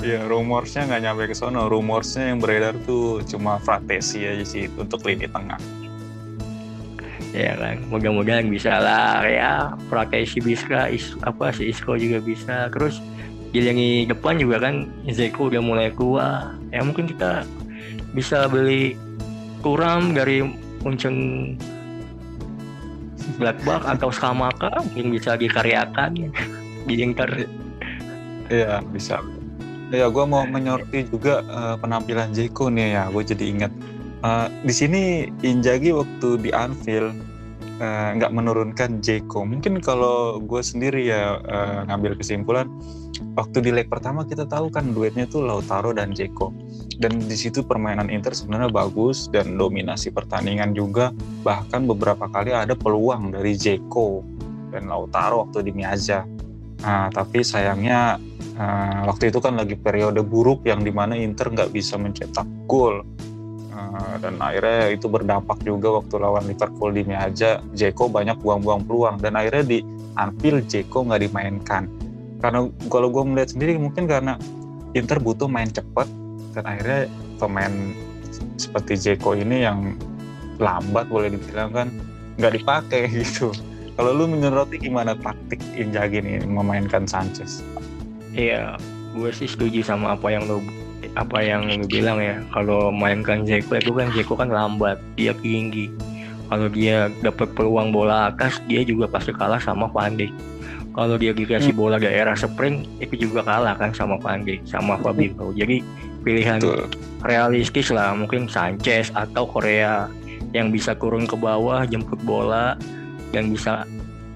[0.00, 1.68] ya rumornya nggak nyampe ke sana.
[1.68, 5.60] Rumornya yang beredar tuh cuma Fratesi aja sih untuk lini tengah
[7.30, 9.74] ya kan mudah-mudahan bisa lah ya.
[10.26, 12.66] Si bisa is, apa si Isco juga bisa.
[12.70, 12.98] Terus
[13.50, 17.42] di depan juga kan Zeko udah mulai keluar ya mungkin kita
[18.14, 18.94] bisa beli
[19.58, 20.42] kurang dari
[20.86, 21.16] Munchen
[23.36, 26.30] Blackback atau Skamaka mungkin bisa dikaryakan.
[26.88, 27.28] Di Inter
[28.48, 29.20] iya bisa.
[29.90, 33.02] Ya gue mau menyorti juga uh, penampilan Zeko nih ya.
[33.12, 33.72] Gue jadi ingat
[34.20, 35.02] Uh, di sini
[35.40, 37.16] Injagi waktu di Anfield
[37.80, 39.48] eh, nggak uh, menurunkan Jeko.
[39.48, 42.68] Mungkin kalau gue sendiri ya uh, ngambil kesimpulan,
[43.32, 46.52] waktu di leg pertama kita tahu kan duetnya tuh Lautaro dan Jeko.
[47.00, 51.16] Dan di situ permainan Inter sebenarnya bagus dan dominasi pertandingan juga.
[51.40, 54.20] Bahkan beberapa kali ada peluang dari Jeko
[54.68, 56.28] dan Lautaro waktu di Miazza.
[56.84, 58.20] Nah, tapi sayangnya
[58.60, 63.00] uh, waktu itu kan lagi periode buruk yang di mana Inter nggak bisa mencetak gol
[64.20, 69.16] Dan akhirnya itu berdampak juga waktu lawan Liverpool di Meaja Jeko banyak buang-buang peluang.
[69.20, 69.78] Dan akhirnya di
[70.16, 71.86] Anfield Jeko nggak dimainkan.
[72.40, 74.40] Karena kalau gue melihat sendiri mungkin karena
[74.96, 76.08] Inter butuh main cepat
[76.56, 77.06] dan akhirnya
[77.38, 77.94] pemain
[78.58, 79.94] seperti Jeko ini yang
[80.58, 81.88] lambat boleh dibilang kan
[82.40, 83.52] nggak dipakai gitu.
[83.94, 87.60] Kalau lu menyoroti gimana taktik Inzaghi nih memainkan Sanchez?
[88.32, 88.80] Iya
[89.14, 90.62] gue sih setuju sama apa yang lo
[91.16, 95.90] apa yang lu bilang ya kalau mainkan Zeko itu kan Zeko kan lambat dia tinggi
[96.50, 100.30] kalau dia dapat peluang bola atas dia juga pasti kalah sama Pandey
[100.92, 101.80] kalau dia dikasih hmm.
[101.80, 105.82] bola daerah sprint itu juga kalah kan sama Pandey sama Fabinho jadi
[106.20, 106.90] pilihan Betul.
[107.24, 110.10] realistis lah mungkin Sanchez atau Korea
[110.50, 112.74] yang bisa turun ke bawah jemput bola
[113.30, 113.86] dan bisa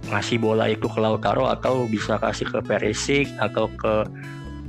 [0.09, 4.05] ngasih bola itu ke Lautaro atau bisa kasih ke Perisic atau ke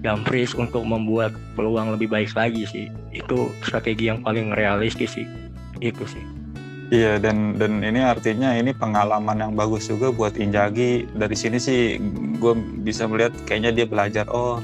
[0.06, 2.86] Dumfries untuk membuat peluang lebih baik lagi sih.
[3.10, 5.26] Itu strategi yang paling realistis sih.
[5.82, 6.22] Itu sih.
[6.94, 11.98] Iya dan dan ini artinya ini pengalaman yang bagus juga buat Injagi dari sini sih
[12.38, 12.54] gue
[12.86, 14.62] bisa melihat kayaknya dia belajar oh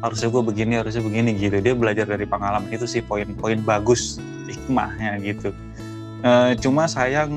[0.00, 1.60] harusnya gue begini harusnya begini gitu.
[1.60, 4.16] Dia belajar dari pengalaman itu sih poin-poin bagus
[4.48, 5.52] hikmahnya gitu.
[6.24, 7.36] E, cuma sayang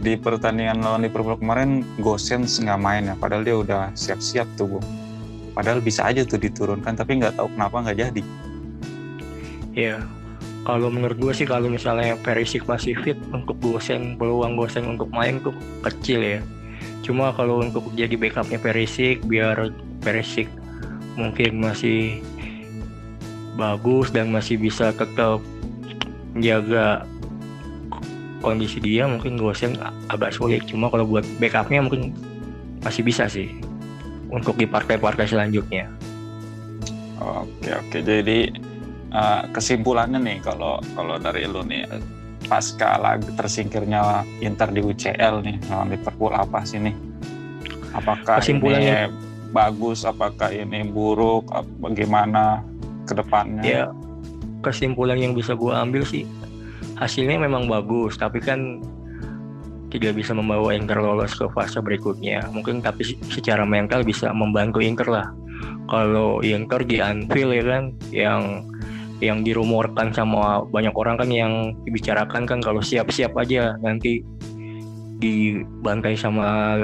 [0.00, 3.14] di pertandingan lawan Liverpool kemarin Gosens nggak main ya.
[3.20, 4.82] Padahal dia udah siap-siap tuh gue
[5.52, 8.22] padahal bisa aja tuh diturunkan tapi nggak tahu kenapa nggak jadi.
[9.72, 9.96] Ya
[10.62, 15.42] kalau menurut gue sih kalau misalnya Perisic masih fit untuk Goseng peluang Goseng untuk main
[15.42, 16.40] tuh kecil ya.
[17.02, 20.46] Cuma kalau untuk jadi backupnya Perisic biar Perisic
[21.18, 22.22] mungkin masih
[23.58, 25.42] bagus dan masih bisa tetap
[26.32, 27.04] menjaga
[28.38, 29.74] kondisi dia mungkin Goseng
[30.06, 30.62] agak sulit.
[30.70, 32.14] Cuma kalau buat backupnya mungkin
[32.82, 33.61] masih bisa sih
[34.32, 35.86] untuk di partai-partai selanjutnya.
[37.22, 38.50] Oke oke jadi
[39.14, 41.86] uh, kesimpulannya nih kalau kalau dari lu nih
[42.50, 46.96] pasca lagu tersingkirnya Inter di UCL nih lawan Liverpool apa sih nih?
[47.94, 49.14] Apakah kesimpulannya ini
[49.54, 50.02] bagus?
[50.02, 51.46] Apakah ini buruk?
[51.78, 52.64] Bagaimana
[53.06, 53.62] ke depannya?
[53.62, 53.84] Ya
[54.62, 56.24] kesimpulan yang bisa gue ambil sih
[56.96, 58.78] hasilnya memang bagus tapi kan
[59.92, 62.48] tidak bisa membawa Inter lolos ke fase berikutnya.
[62.48, 65.28] Mungkin tapi secara mental bisa membantu Inter lah.
[65.92, 68.42] Kalau Inter di Anfield ya kan yang
[69.22, 74.24] yang dirumorkan sama banyak orang kan yang dibicarakan kan kalau siap-siap aja nanti
[75.22, 76.74] dibantai sama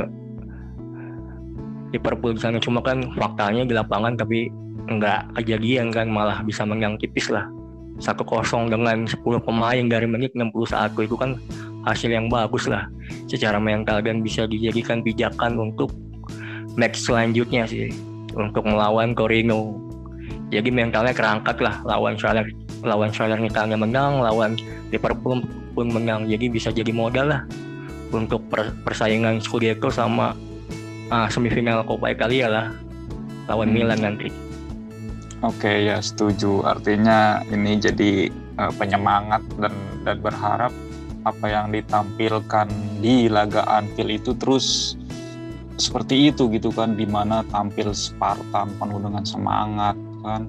[1.90, 4.46] Liverpool di sana cuma kan faktanya di lapangan tapi
[4.86, 7.50] nggak kejadian kan malah bisa menang tipis lah
[7.98, 11.34] satu kosong dengan 10 pemain dari menit 61 itu kan
[11.89, 12.86] hasil yang bagus lah
[13.26, 15.93] secara mental dan bisa dijadikan pijakan untuk
[16.76, 17.89] match selanjutnya sih
[18.36, 19.80] untuk melawan Torino
[20.53, 22.49] jadi mentalnya kerangkat lah lawan Shaler
[22.84, 24.55] lawan Salernitana menang lawan
[24.93, 25.43] Liverpool
[25.74, 27.43] pun menang jadi bisa jadi modal lah
[28.12, 28.45] untuk
[28.84, 30.32] persaingan Scudetto sama
[31.12, 32.66] uh, semifinal Coppa Italia lah
[33.49, 33.76] lawan hmm.
[33.76, 34.28] Milan nanti.
[35.39, 36.66] Oke okay, ya setuju.
[36.66, 38.26] Artinya ini jadi
[38.59, 40.72] uh, penyemangat dan dan berharap
[41.27, 42.69] apa yang ditampilkan
[43.03, 44.99] di laga Anfield itu terus
[45.79, 50.47] seperti itu gitu kan di mana tampil Spartan penuh dengan semangat kan.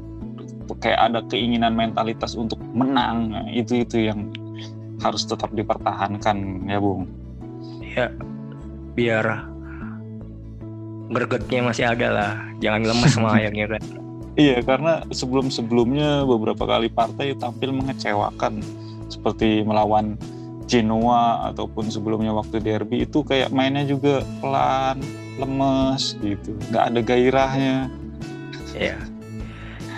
[0.81, 3.33] Kayak ada keinginan mentalitas untuk menang.
[3.33, 4.29] Nah, itu itu yang
[5.01, 7.09] harus tetap dipertahankan ya Bung.
[7.97, 8.13] Ya
[8.93, 9.49] biar
[11.09, 12.31] gregetnya masih ada lah.
[12.61, 13.83] Jangan lemas semayangnya kan.
[14.37, 18.61] Iya, karena sebelum-sebelumnya beberapa kali partai tampil mengecewakan
[19.09, 20.15] seperti melawan
[20.69, 25.01] Genoa ataupun sebelumnya waktu derby itu kayak mainnya juga pelan,
[25.41, 27.77] lemes gitu, nggak ada gairahnya.
[28.77, 29.01] Iya,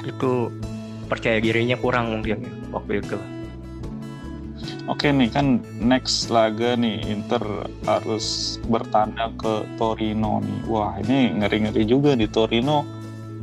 [0.08, 0.48] itu
[1.12, 3.20] percaya dirinya kurang mungkin waktu itu.
[4.88, 7.44] Oke nih kan next laga nih Inter
[7.84, 10.60] harus bertanda ke Torino nih.
[10.72, 12.88] Wah ini ngeri-ngeri juga di Torino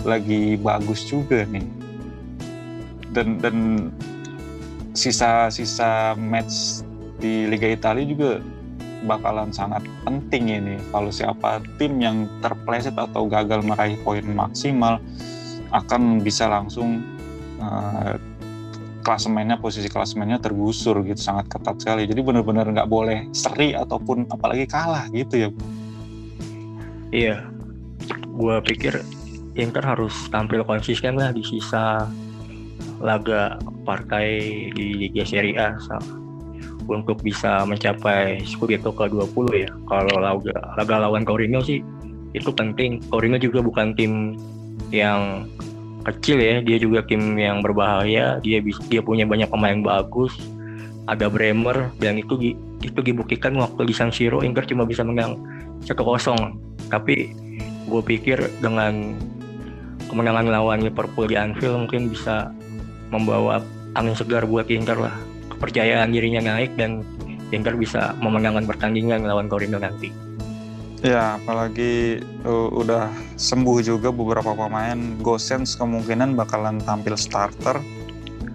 [0.02, 1.66] lagi bagus juga nih
[3.12, 3.56] dan dan
[4.94, 6.86] sisa-sisa match
[7.18, 8.38] di Liga Italia juga
[9.06, 10.74] bakalan sangat penting ini.
[10.90, 14.98] Kalau siapa tim yang terpleset atau gagal meraih poin maksimal
[15.70, 17.04] akan bisa langsung
[17.60, 18.16] uh,
[19.06, 22.08] klasemennya posisi klasemennya tergusur gitu sangat ketat sekali.
[22.08, 25.50] Jadi benar-benar nggak boleh seri ataupun apalagi kalah gitu ya.
[27.14, 27.36] Iya.
[28.38, 29.02] Gue pikir
[29.58, 32.06] Inter harus tampil konsisten lah di sisa
[33.02, 34.26] laga partai
[34.74, 35.74] di Liga Serie A
[36.88, 39.70] untuk bisa mencapai Scudetto ke-20 ya.
[39.86, 41.84] Kalau laga, laga lawan Torino sih
[42.32, 43.04] itu penting.
[43.12, 44.36] Torino juga bukan tim
[44.88, 45.44] yang
[46.08, 48.40] kecil ya, dia juga tim yang berbahaya.
[48.40, 48.58] Dia
[48.88, 50.32] dia punya banyak pemain bagus.
[51.08, 52.36] Ada Bremer dan itu
[52.84, 55.40] itu dibuktikan waktu di San Siro Inter cuma bisa menang
[55.84, 55.96] 1-0.
[56.88, 57.32] Tapi
[57.88, 59.16] gue pikir dengan
[60.08, 62.52] kemenangan lawan Liverpool di Anfield mungkin bisa
[63.08, 63.64] membawa
[63.96, 65.16] angin segar buat Inter lah.
[65.58, 67.02] Kepercayaan dirinya naik dan
[67.50, 70.28] Inter bisa memenangkan pertandingan lawan Torino nanti.
[70.98, 73.06] Ya, apalagi uh, udah
[73.38, 74.98] sembuh juga beberapa pemain.
[75.22, 77.78] Gosens kemungkinan bakalan tampil starter.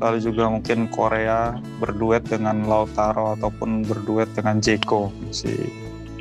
[0.04, 5.08] Lalu juga mungkin Korea berduet dengan Lautaro ataupun berduet dengan Jeko.
[5.28, 5.72] Masih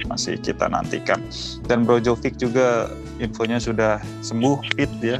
[0.06, 1.18] masih kita nantikan.
[1.66, 5.18] Dan Brojovic juga infonya sudah sembuh fit ya.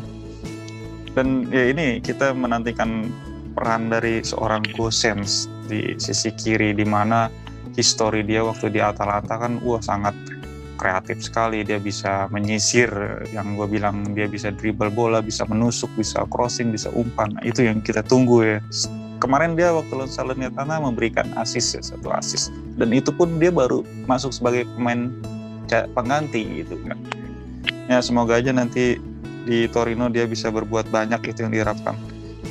[1.18, 3.10] Dan ya ini kita menantikan
[3.52, 7.28] peran dari seorang Gosens di sisi kiri di mana
[7.76, 10.16] histori dia waktu di Atalanta kan wah sangat
[10.80, 11.62] kreatif sekali.
[11.62, 12.90] Dia bisa menyisir
[13.30, 17.32] yang gue bilang dia bisa dribble bola bisa menusuk bisa crossing bisa umpan.
[17.38, 18.58] Nah, itu yang kita tunggu ya.
[19.22, 23.86] Kemarin dia waktu lawan Salernitana memberikan asis ya satu asis dan itu pun dia baru
[24.10, 25.14] masuk sebagai pemain
[25.70, 26.98] pengganti gitu kan.
[27.86, 28.98] Ya semoga aja nanti
[29.46, 31.94] di Torino dia bisa berbuat banyak itu yang diharapkan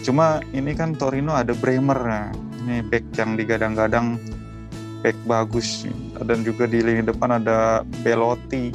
[0.01, 2.29] cuma ini kan Torino ada Bremer nah.
[2.61, 4.21] ini back yang digadang-gadang
[5.01, 5.85] back bagus.
[6.21, 8.69] Dan juga di lini depan ada Belotti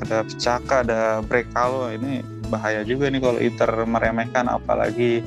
[0.00, 1.92] ada Pecaka ada Brekalo.
[1.92, 5.20] Ini bahaya juga nih kalau Inter meremehkan apalagi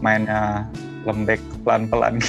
[0.00, 0.66] mainnya
[1.04, 2.18] lembek pelan-pelan.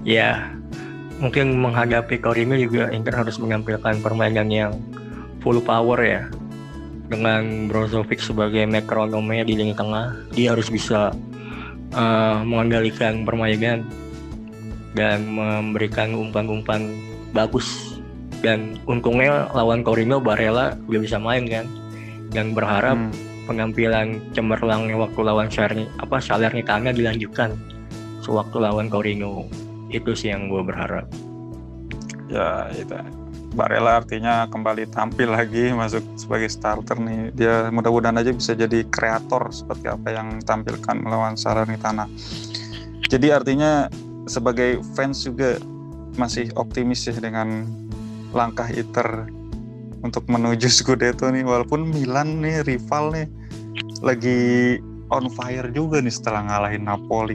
[0.00, 0.48] Ya
[1.20, 4.72] mungkin menghadapi Torino juga Inter harus menampilkan permainan yang
[5.44, 6.24] full power ya
[7.10, 11.10] dengan Brozovic sebagai metronomnya di lini tengah dia harus bisa
[11.92, 13.82] uh, mengendalikan permainan
[14.94, 16.94] dan memberikan umpan-umpan
[17.34, 17.98] bagus.
[18.40, 21.68] Dan untungnya lawan Torino Barella udah bisa main kan?
[22.32, 23.44] Dan berharap hmm.
[23.44, 27.52] penampilan cemerlang waktu lawan Sarni apa Salernitana dilanjutkan
[28.24, 29.44] sewaktu lawan Torino.
[29.90, 31.04] Itu sih yang gue berharap.
[32.30, 33.19] Ya itu
[33.50, 37.34] Barella artinya kembali tampil lagi masuk sebagai starter nih.
[37.34, 42.06] Dia mudah-mudahan aja bisa jadi kreator seperti apa yang tampilkan melawan Salernitana.
[43.10, 43.90] Jadi artinya
[44.30, 45.58] sebagai fans juga
[46.14, 47.66] masih optimis ya dengan
[48.30, 49.26] langkah Inter
[50.06, 51.42] untuk menuju Scudetto nih.
[51.42, 53.26] Walaupun Milan nih rival nih
[53.98, 54.78] lagi
[55.10, 57.34] on fire juga nih setelah ngalahin Napoli.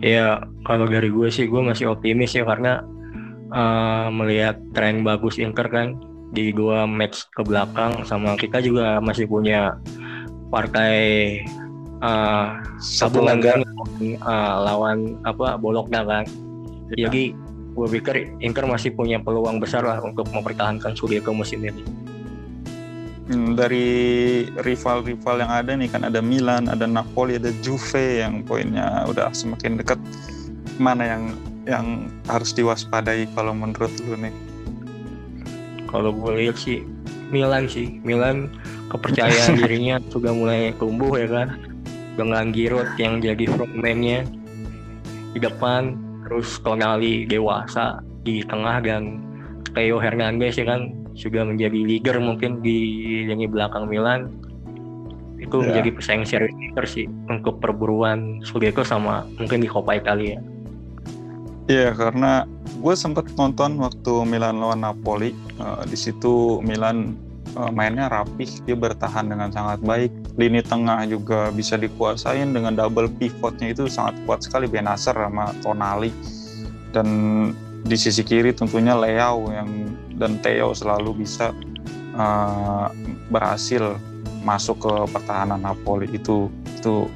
[0.00, 2.82] Ya kalau dari gue sih gue masih optimis ya karena
[3.52, 6.00] uh, melihat tren bagus Inter kan
[6.32, 9.76] di dua match ke belakang sama kita juga masih punya
[10.48, 11.40] partai
[12.00, 13.60] uh, tabungan kan
[14.24, 16.24] uh, lawan apa Bologna kan.
[16.96, 17.08] Ya.
[17.08, 17.36] Jadi
[17.72, 21.84] gue pikir Inter masih punya peluang besar lah untuk mempertahankan Scudetto musim ini.
[23.32, 29.08] Hmm, dari rival-rival yang ada nih kan ada Milan, ada Napoli, ada Juve yang poinnya
[29.08, 29.96] udah semakin dekat.
[30.76, 31.32] Mana yang
[31.66, 34.34] yang harus diwaspadai kalau menurut lu nih?
[35.86, 36.82] Kalau gue lihat sih
[37.32, 38.52] Milan sih, Milan
[38.92, 41.48] kepercayaan dirinya sudah mulai tumbuh ya kan
[42.16, 44.28] dengan Giroud yang jadi frontman-nya
[45.32, 45.96] di depan
[46.28, 49.20] terus Tonali dewasa di tengah dan
[49.72, 52.78] Theo Hernandez ya kan juga menjadi leader mungkin di
[53.28, 54.28] lini belakang Milan
[55.40, 55.72] itu ya.
[55.72, 60.38] menjadi pesaing serius sih untuk perburuan Scudetto sama mungkin di Coppa Italia.
[61.70, 62.42] Iya karena
[62.82, 65.30] gue sempat nonton waktu Milan lawan Napoli
[65.62, 67.14] uh, di situ Milan
[67.54, 70.10] uh, mainnya rapih dia bertahan dengan sangat baik.
[70.34, 76.10] Lini tengah juga bisa dikuasain dengan double pivotnya itu sangat kuat sekali Benacer sama Tonali.
[76.90, 77.08] Dan
[77.86, 79.70] di sisi kiri tentunya Leo yang
[80.18, 81.54] dan Theo selalu bisa
[82.18, 82.90] uh,
[83.30, 83.96] berhasil
[84.42, 86.10] masuk ke pertahanan Napoli.
[86.10, 87.06] Itu itu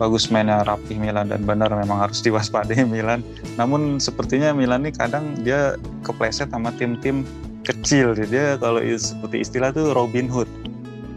[0.00, 3.20] bagus mainnya rapi Milan dan benar memang harus diwaspadai Milan.
[3.60, 7.28] Namun sepertinya Milan ini kadang dia kepleset sama tim-tim
[7.68, 8.16] kecil.
[8.16, 10.48] Dia kalau seperti istilah tuh Robin Hood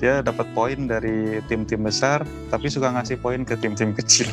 [0.04, 4.28] dia dapat poin dari tim-tim besar tapi suka ngasih poin ke tim-tim kecil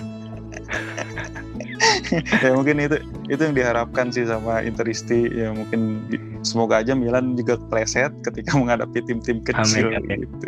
[2.42, 2.98] ya mungkin itu
[3.30, 6.10] itu yang diharapkan sih sama Interisti ya mungkin
[6.42, 10.46] semoga aja Milan juga pleset ketika menghadapi tim-tim kecil amin, gitu.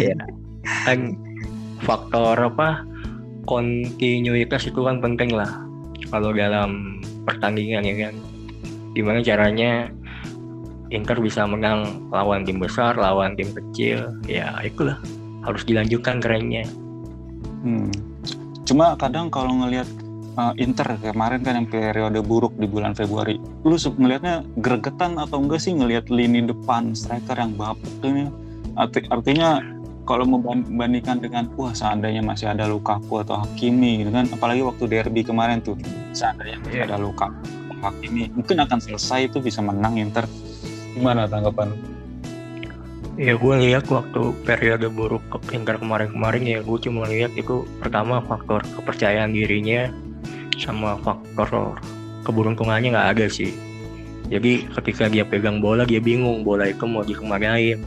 [0.00, 0.16] ya.
[1.84, 2.88] faktor apa
[3.44, 5.48] kontinuitas itu kan penting lah
[6.10, 8.14] kalau dalam pertandingan ya kan
[8.96, 9.92] gimana caranya
[10.90, 14.98] Inter bisa menang lawan tim besar, lawan tim kecil, ya itulah
[15.46, 16.66] harus dilanjutkan kerennya.
[17.62, 17.94] Hmm.
[18.66, 19.86] Cuma kadang kalau ngelihat
[20.34, 25.62] uh, Inter kemarin kan yang periode buruk di bulan Februari, lu ngelihatnya gregetan atau enggak
[25.62, 28.26] sih ngelihat lini depan striker yang bapuk ini?
[28.74, 29.62] Arti, artinya
[30.10, 35.22] kalau membandingkan dengan wah seandainya masih ada Lukaku atau Hakimi gitu kan, apalagi waktu derby
[35.22, 35.78] kemarin tuh
[36.10, 36.90] seandainya masih yeah.
[36.90, 37.38] ada Lukaku,
[37.78, 40.26] Hakimi mungkin akan selesai itu bisa menang Inter
[40.94, 41.70] Gimana tanggapan?
[43.20, 48.64] Ya gue lihat waktu periode buruk Inter kemarin-kemarin ya gue cuma lihat itu pertama faktor
[48.64, 49.92] kepercayaan dirinya
[50.56, 51.78] sama faktor
[52.24, 53.52] keberuntungannya nggak ada sih.
[54.30, 57.82] Jadi ketika dia pegang bola dia bingung bola itu mau dikemanain.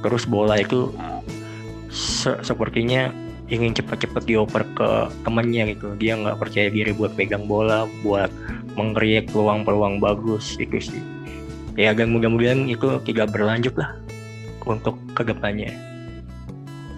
[0.00, 0.92] Terus bola itu
[2.24, 3.12] se sepertinya
[3.52, 4.88] ingin cepat-cepat dioper ke
[5.28, 5.92] temannya gitu.
[6.00, 8.32] Dia nggak percaya diri buat pegang bola, buat
[8.80, 11.02] mengkreat peluang-peluang bagus itu sih.
[11.76, 13.92] Ya dan mudah-mudahan itu tidak berlanjut lah
[14.64, 15.74] untuk ke depannya.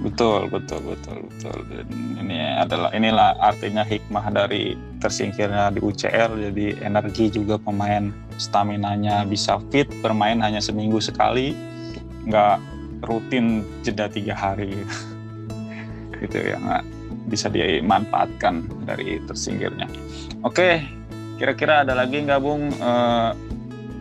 [0.04, 1.56] Betul betul betul betul.
[1.72, 1.88] Dan
[2.20, 9.24] ini adalah inilah artinya hikmah dari tersingkirnya di UCL jadi energi juga pemain stamina nya
[9.24, 11.56] bisa fit bermain hanya seminggu sekali
[12.28, 12.60] nggak
[13.08, 14.72] rutin jeda tiga hari
[16.22, 16.84] gitu ya nggak
[17.26, 19.90] bisa dimanfaatkan dari tersingkirnya
[20.46, 20.80] oke
[21.36, 23.36] kira-kira ada lagi nggak bung uh,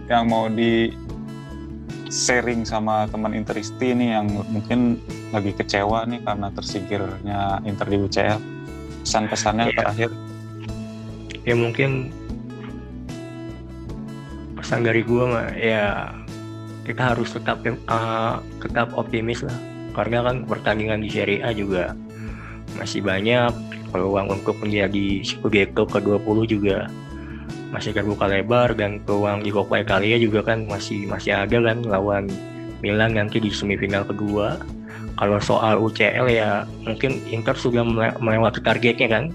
[0.07, 0.93] yang mau di
[2.09, 5.01] sharing sama teman Interisti nih yang mungkin
[5.33, 8.39] lagi kecewa nih karena tersingkirnya Inter di UCL
[9.05, 9.75] pesan-pesannya ya.
[9.83, 10.09] terakhir.
[11.45, 12.09] Ya mungkin
[14.57, 16.09] pesan dari gue mah ya
[16.85, 19.57] kita harus tetap uh, tetap optimis lah.
[19.95, 21.95] Karena kan pertandingan di Serie A juga
[22.77, 23.51] masih banyak.
[23.91, 26.91] Peluang untuk menjadi Scudetto ke-20 juga
[27.75, 32.31] masih terbuka lebar dan peluang di Coppa Italia juga kan masih masih ada kan lawan
[32.79, 34.59] Milan nanti di semifinal kedua.
[35.15, 37.83] Kalau soal UCL ya mungkin Inter sudah
[38.19, 39.25] melewati targetnya kan.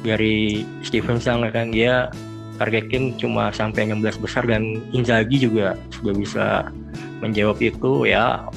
[0.00, 2.08] Dari Steven Sang kan dia
[2.56, 6.46] targetin cuma sampai 16 besar dan Inzaghi juga sudah bisa
[7.20, 8.48] menjawab itu ya.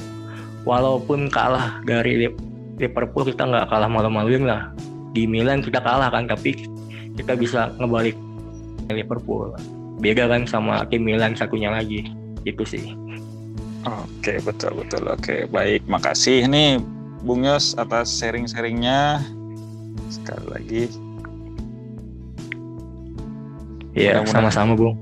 [0.64, 2.32] Walaupun kalah dari
[2.78, 4.74] Liverpool kita nggak kalah malu-maluin lah.
[5.14, 6.66] Di Milan kita kalah kan tapi
[7.14, 8.18] kita bisa ngebalik
[8.90, 9.54] Liverpool.
[10.02, 12.10] Beda kan sama tim Milan satunya lagi.
[12.42, 12.98] Itu sih.
[13.86, 15.06] Oke betul betul.
[15.06, 15.86] Oke baik.
[15.86, 16.82] Makasih nih
[17.22, 19.22] Bung Yos atas sharing-sharingnya.
[20.10, 20.82] Sekali lagi.
[23.94, 24.98] Iya, sama-sama Bung.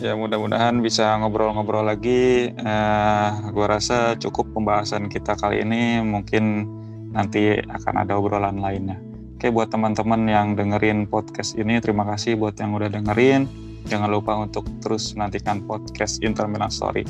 [0.00, 2.54] Ya mudah-mudahan bisa ngobrol-ngobrol lagi.
[2.56, 6.00] Uh, gua rasa cukup pembahasan kita kali ini.
[6.00, 6.64] Mungkin
[7.10, 8.98] nanti akan ada obrolan lainnya.
[9.40, 13.48] Oke, buat teman-teman yang dengerin podcast ini, terima kasih buat yang udah dengerin.
[13.88, 17.08] Jangan lupa untuk terus menantikan podcast Intermilan Story.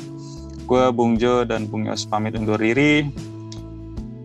[0.63, 3.11] Gue Bung Jo dan Bung Yos pamit undur diri.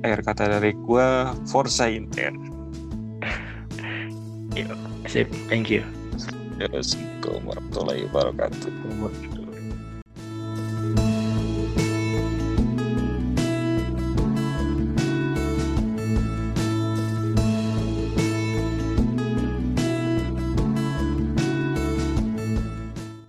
[0.06, 1.08] Akhir kata dari gue,
[1.50, 2.30] Forza Inter.
[5.10, 5.82] Sip, thank you.
[6.14, 9.36] Assalamualaikum warahmatullahi wabarakatuh.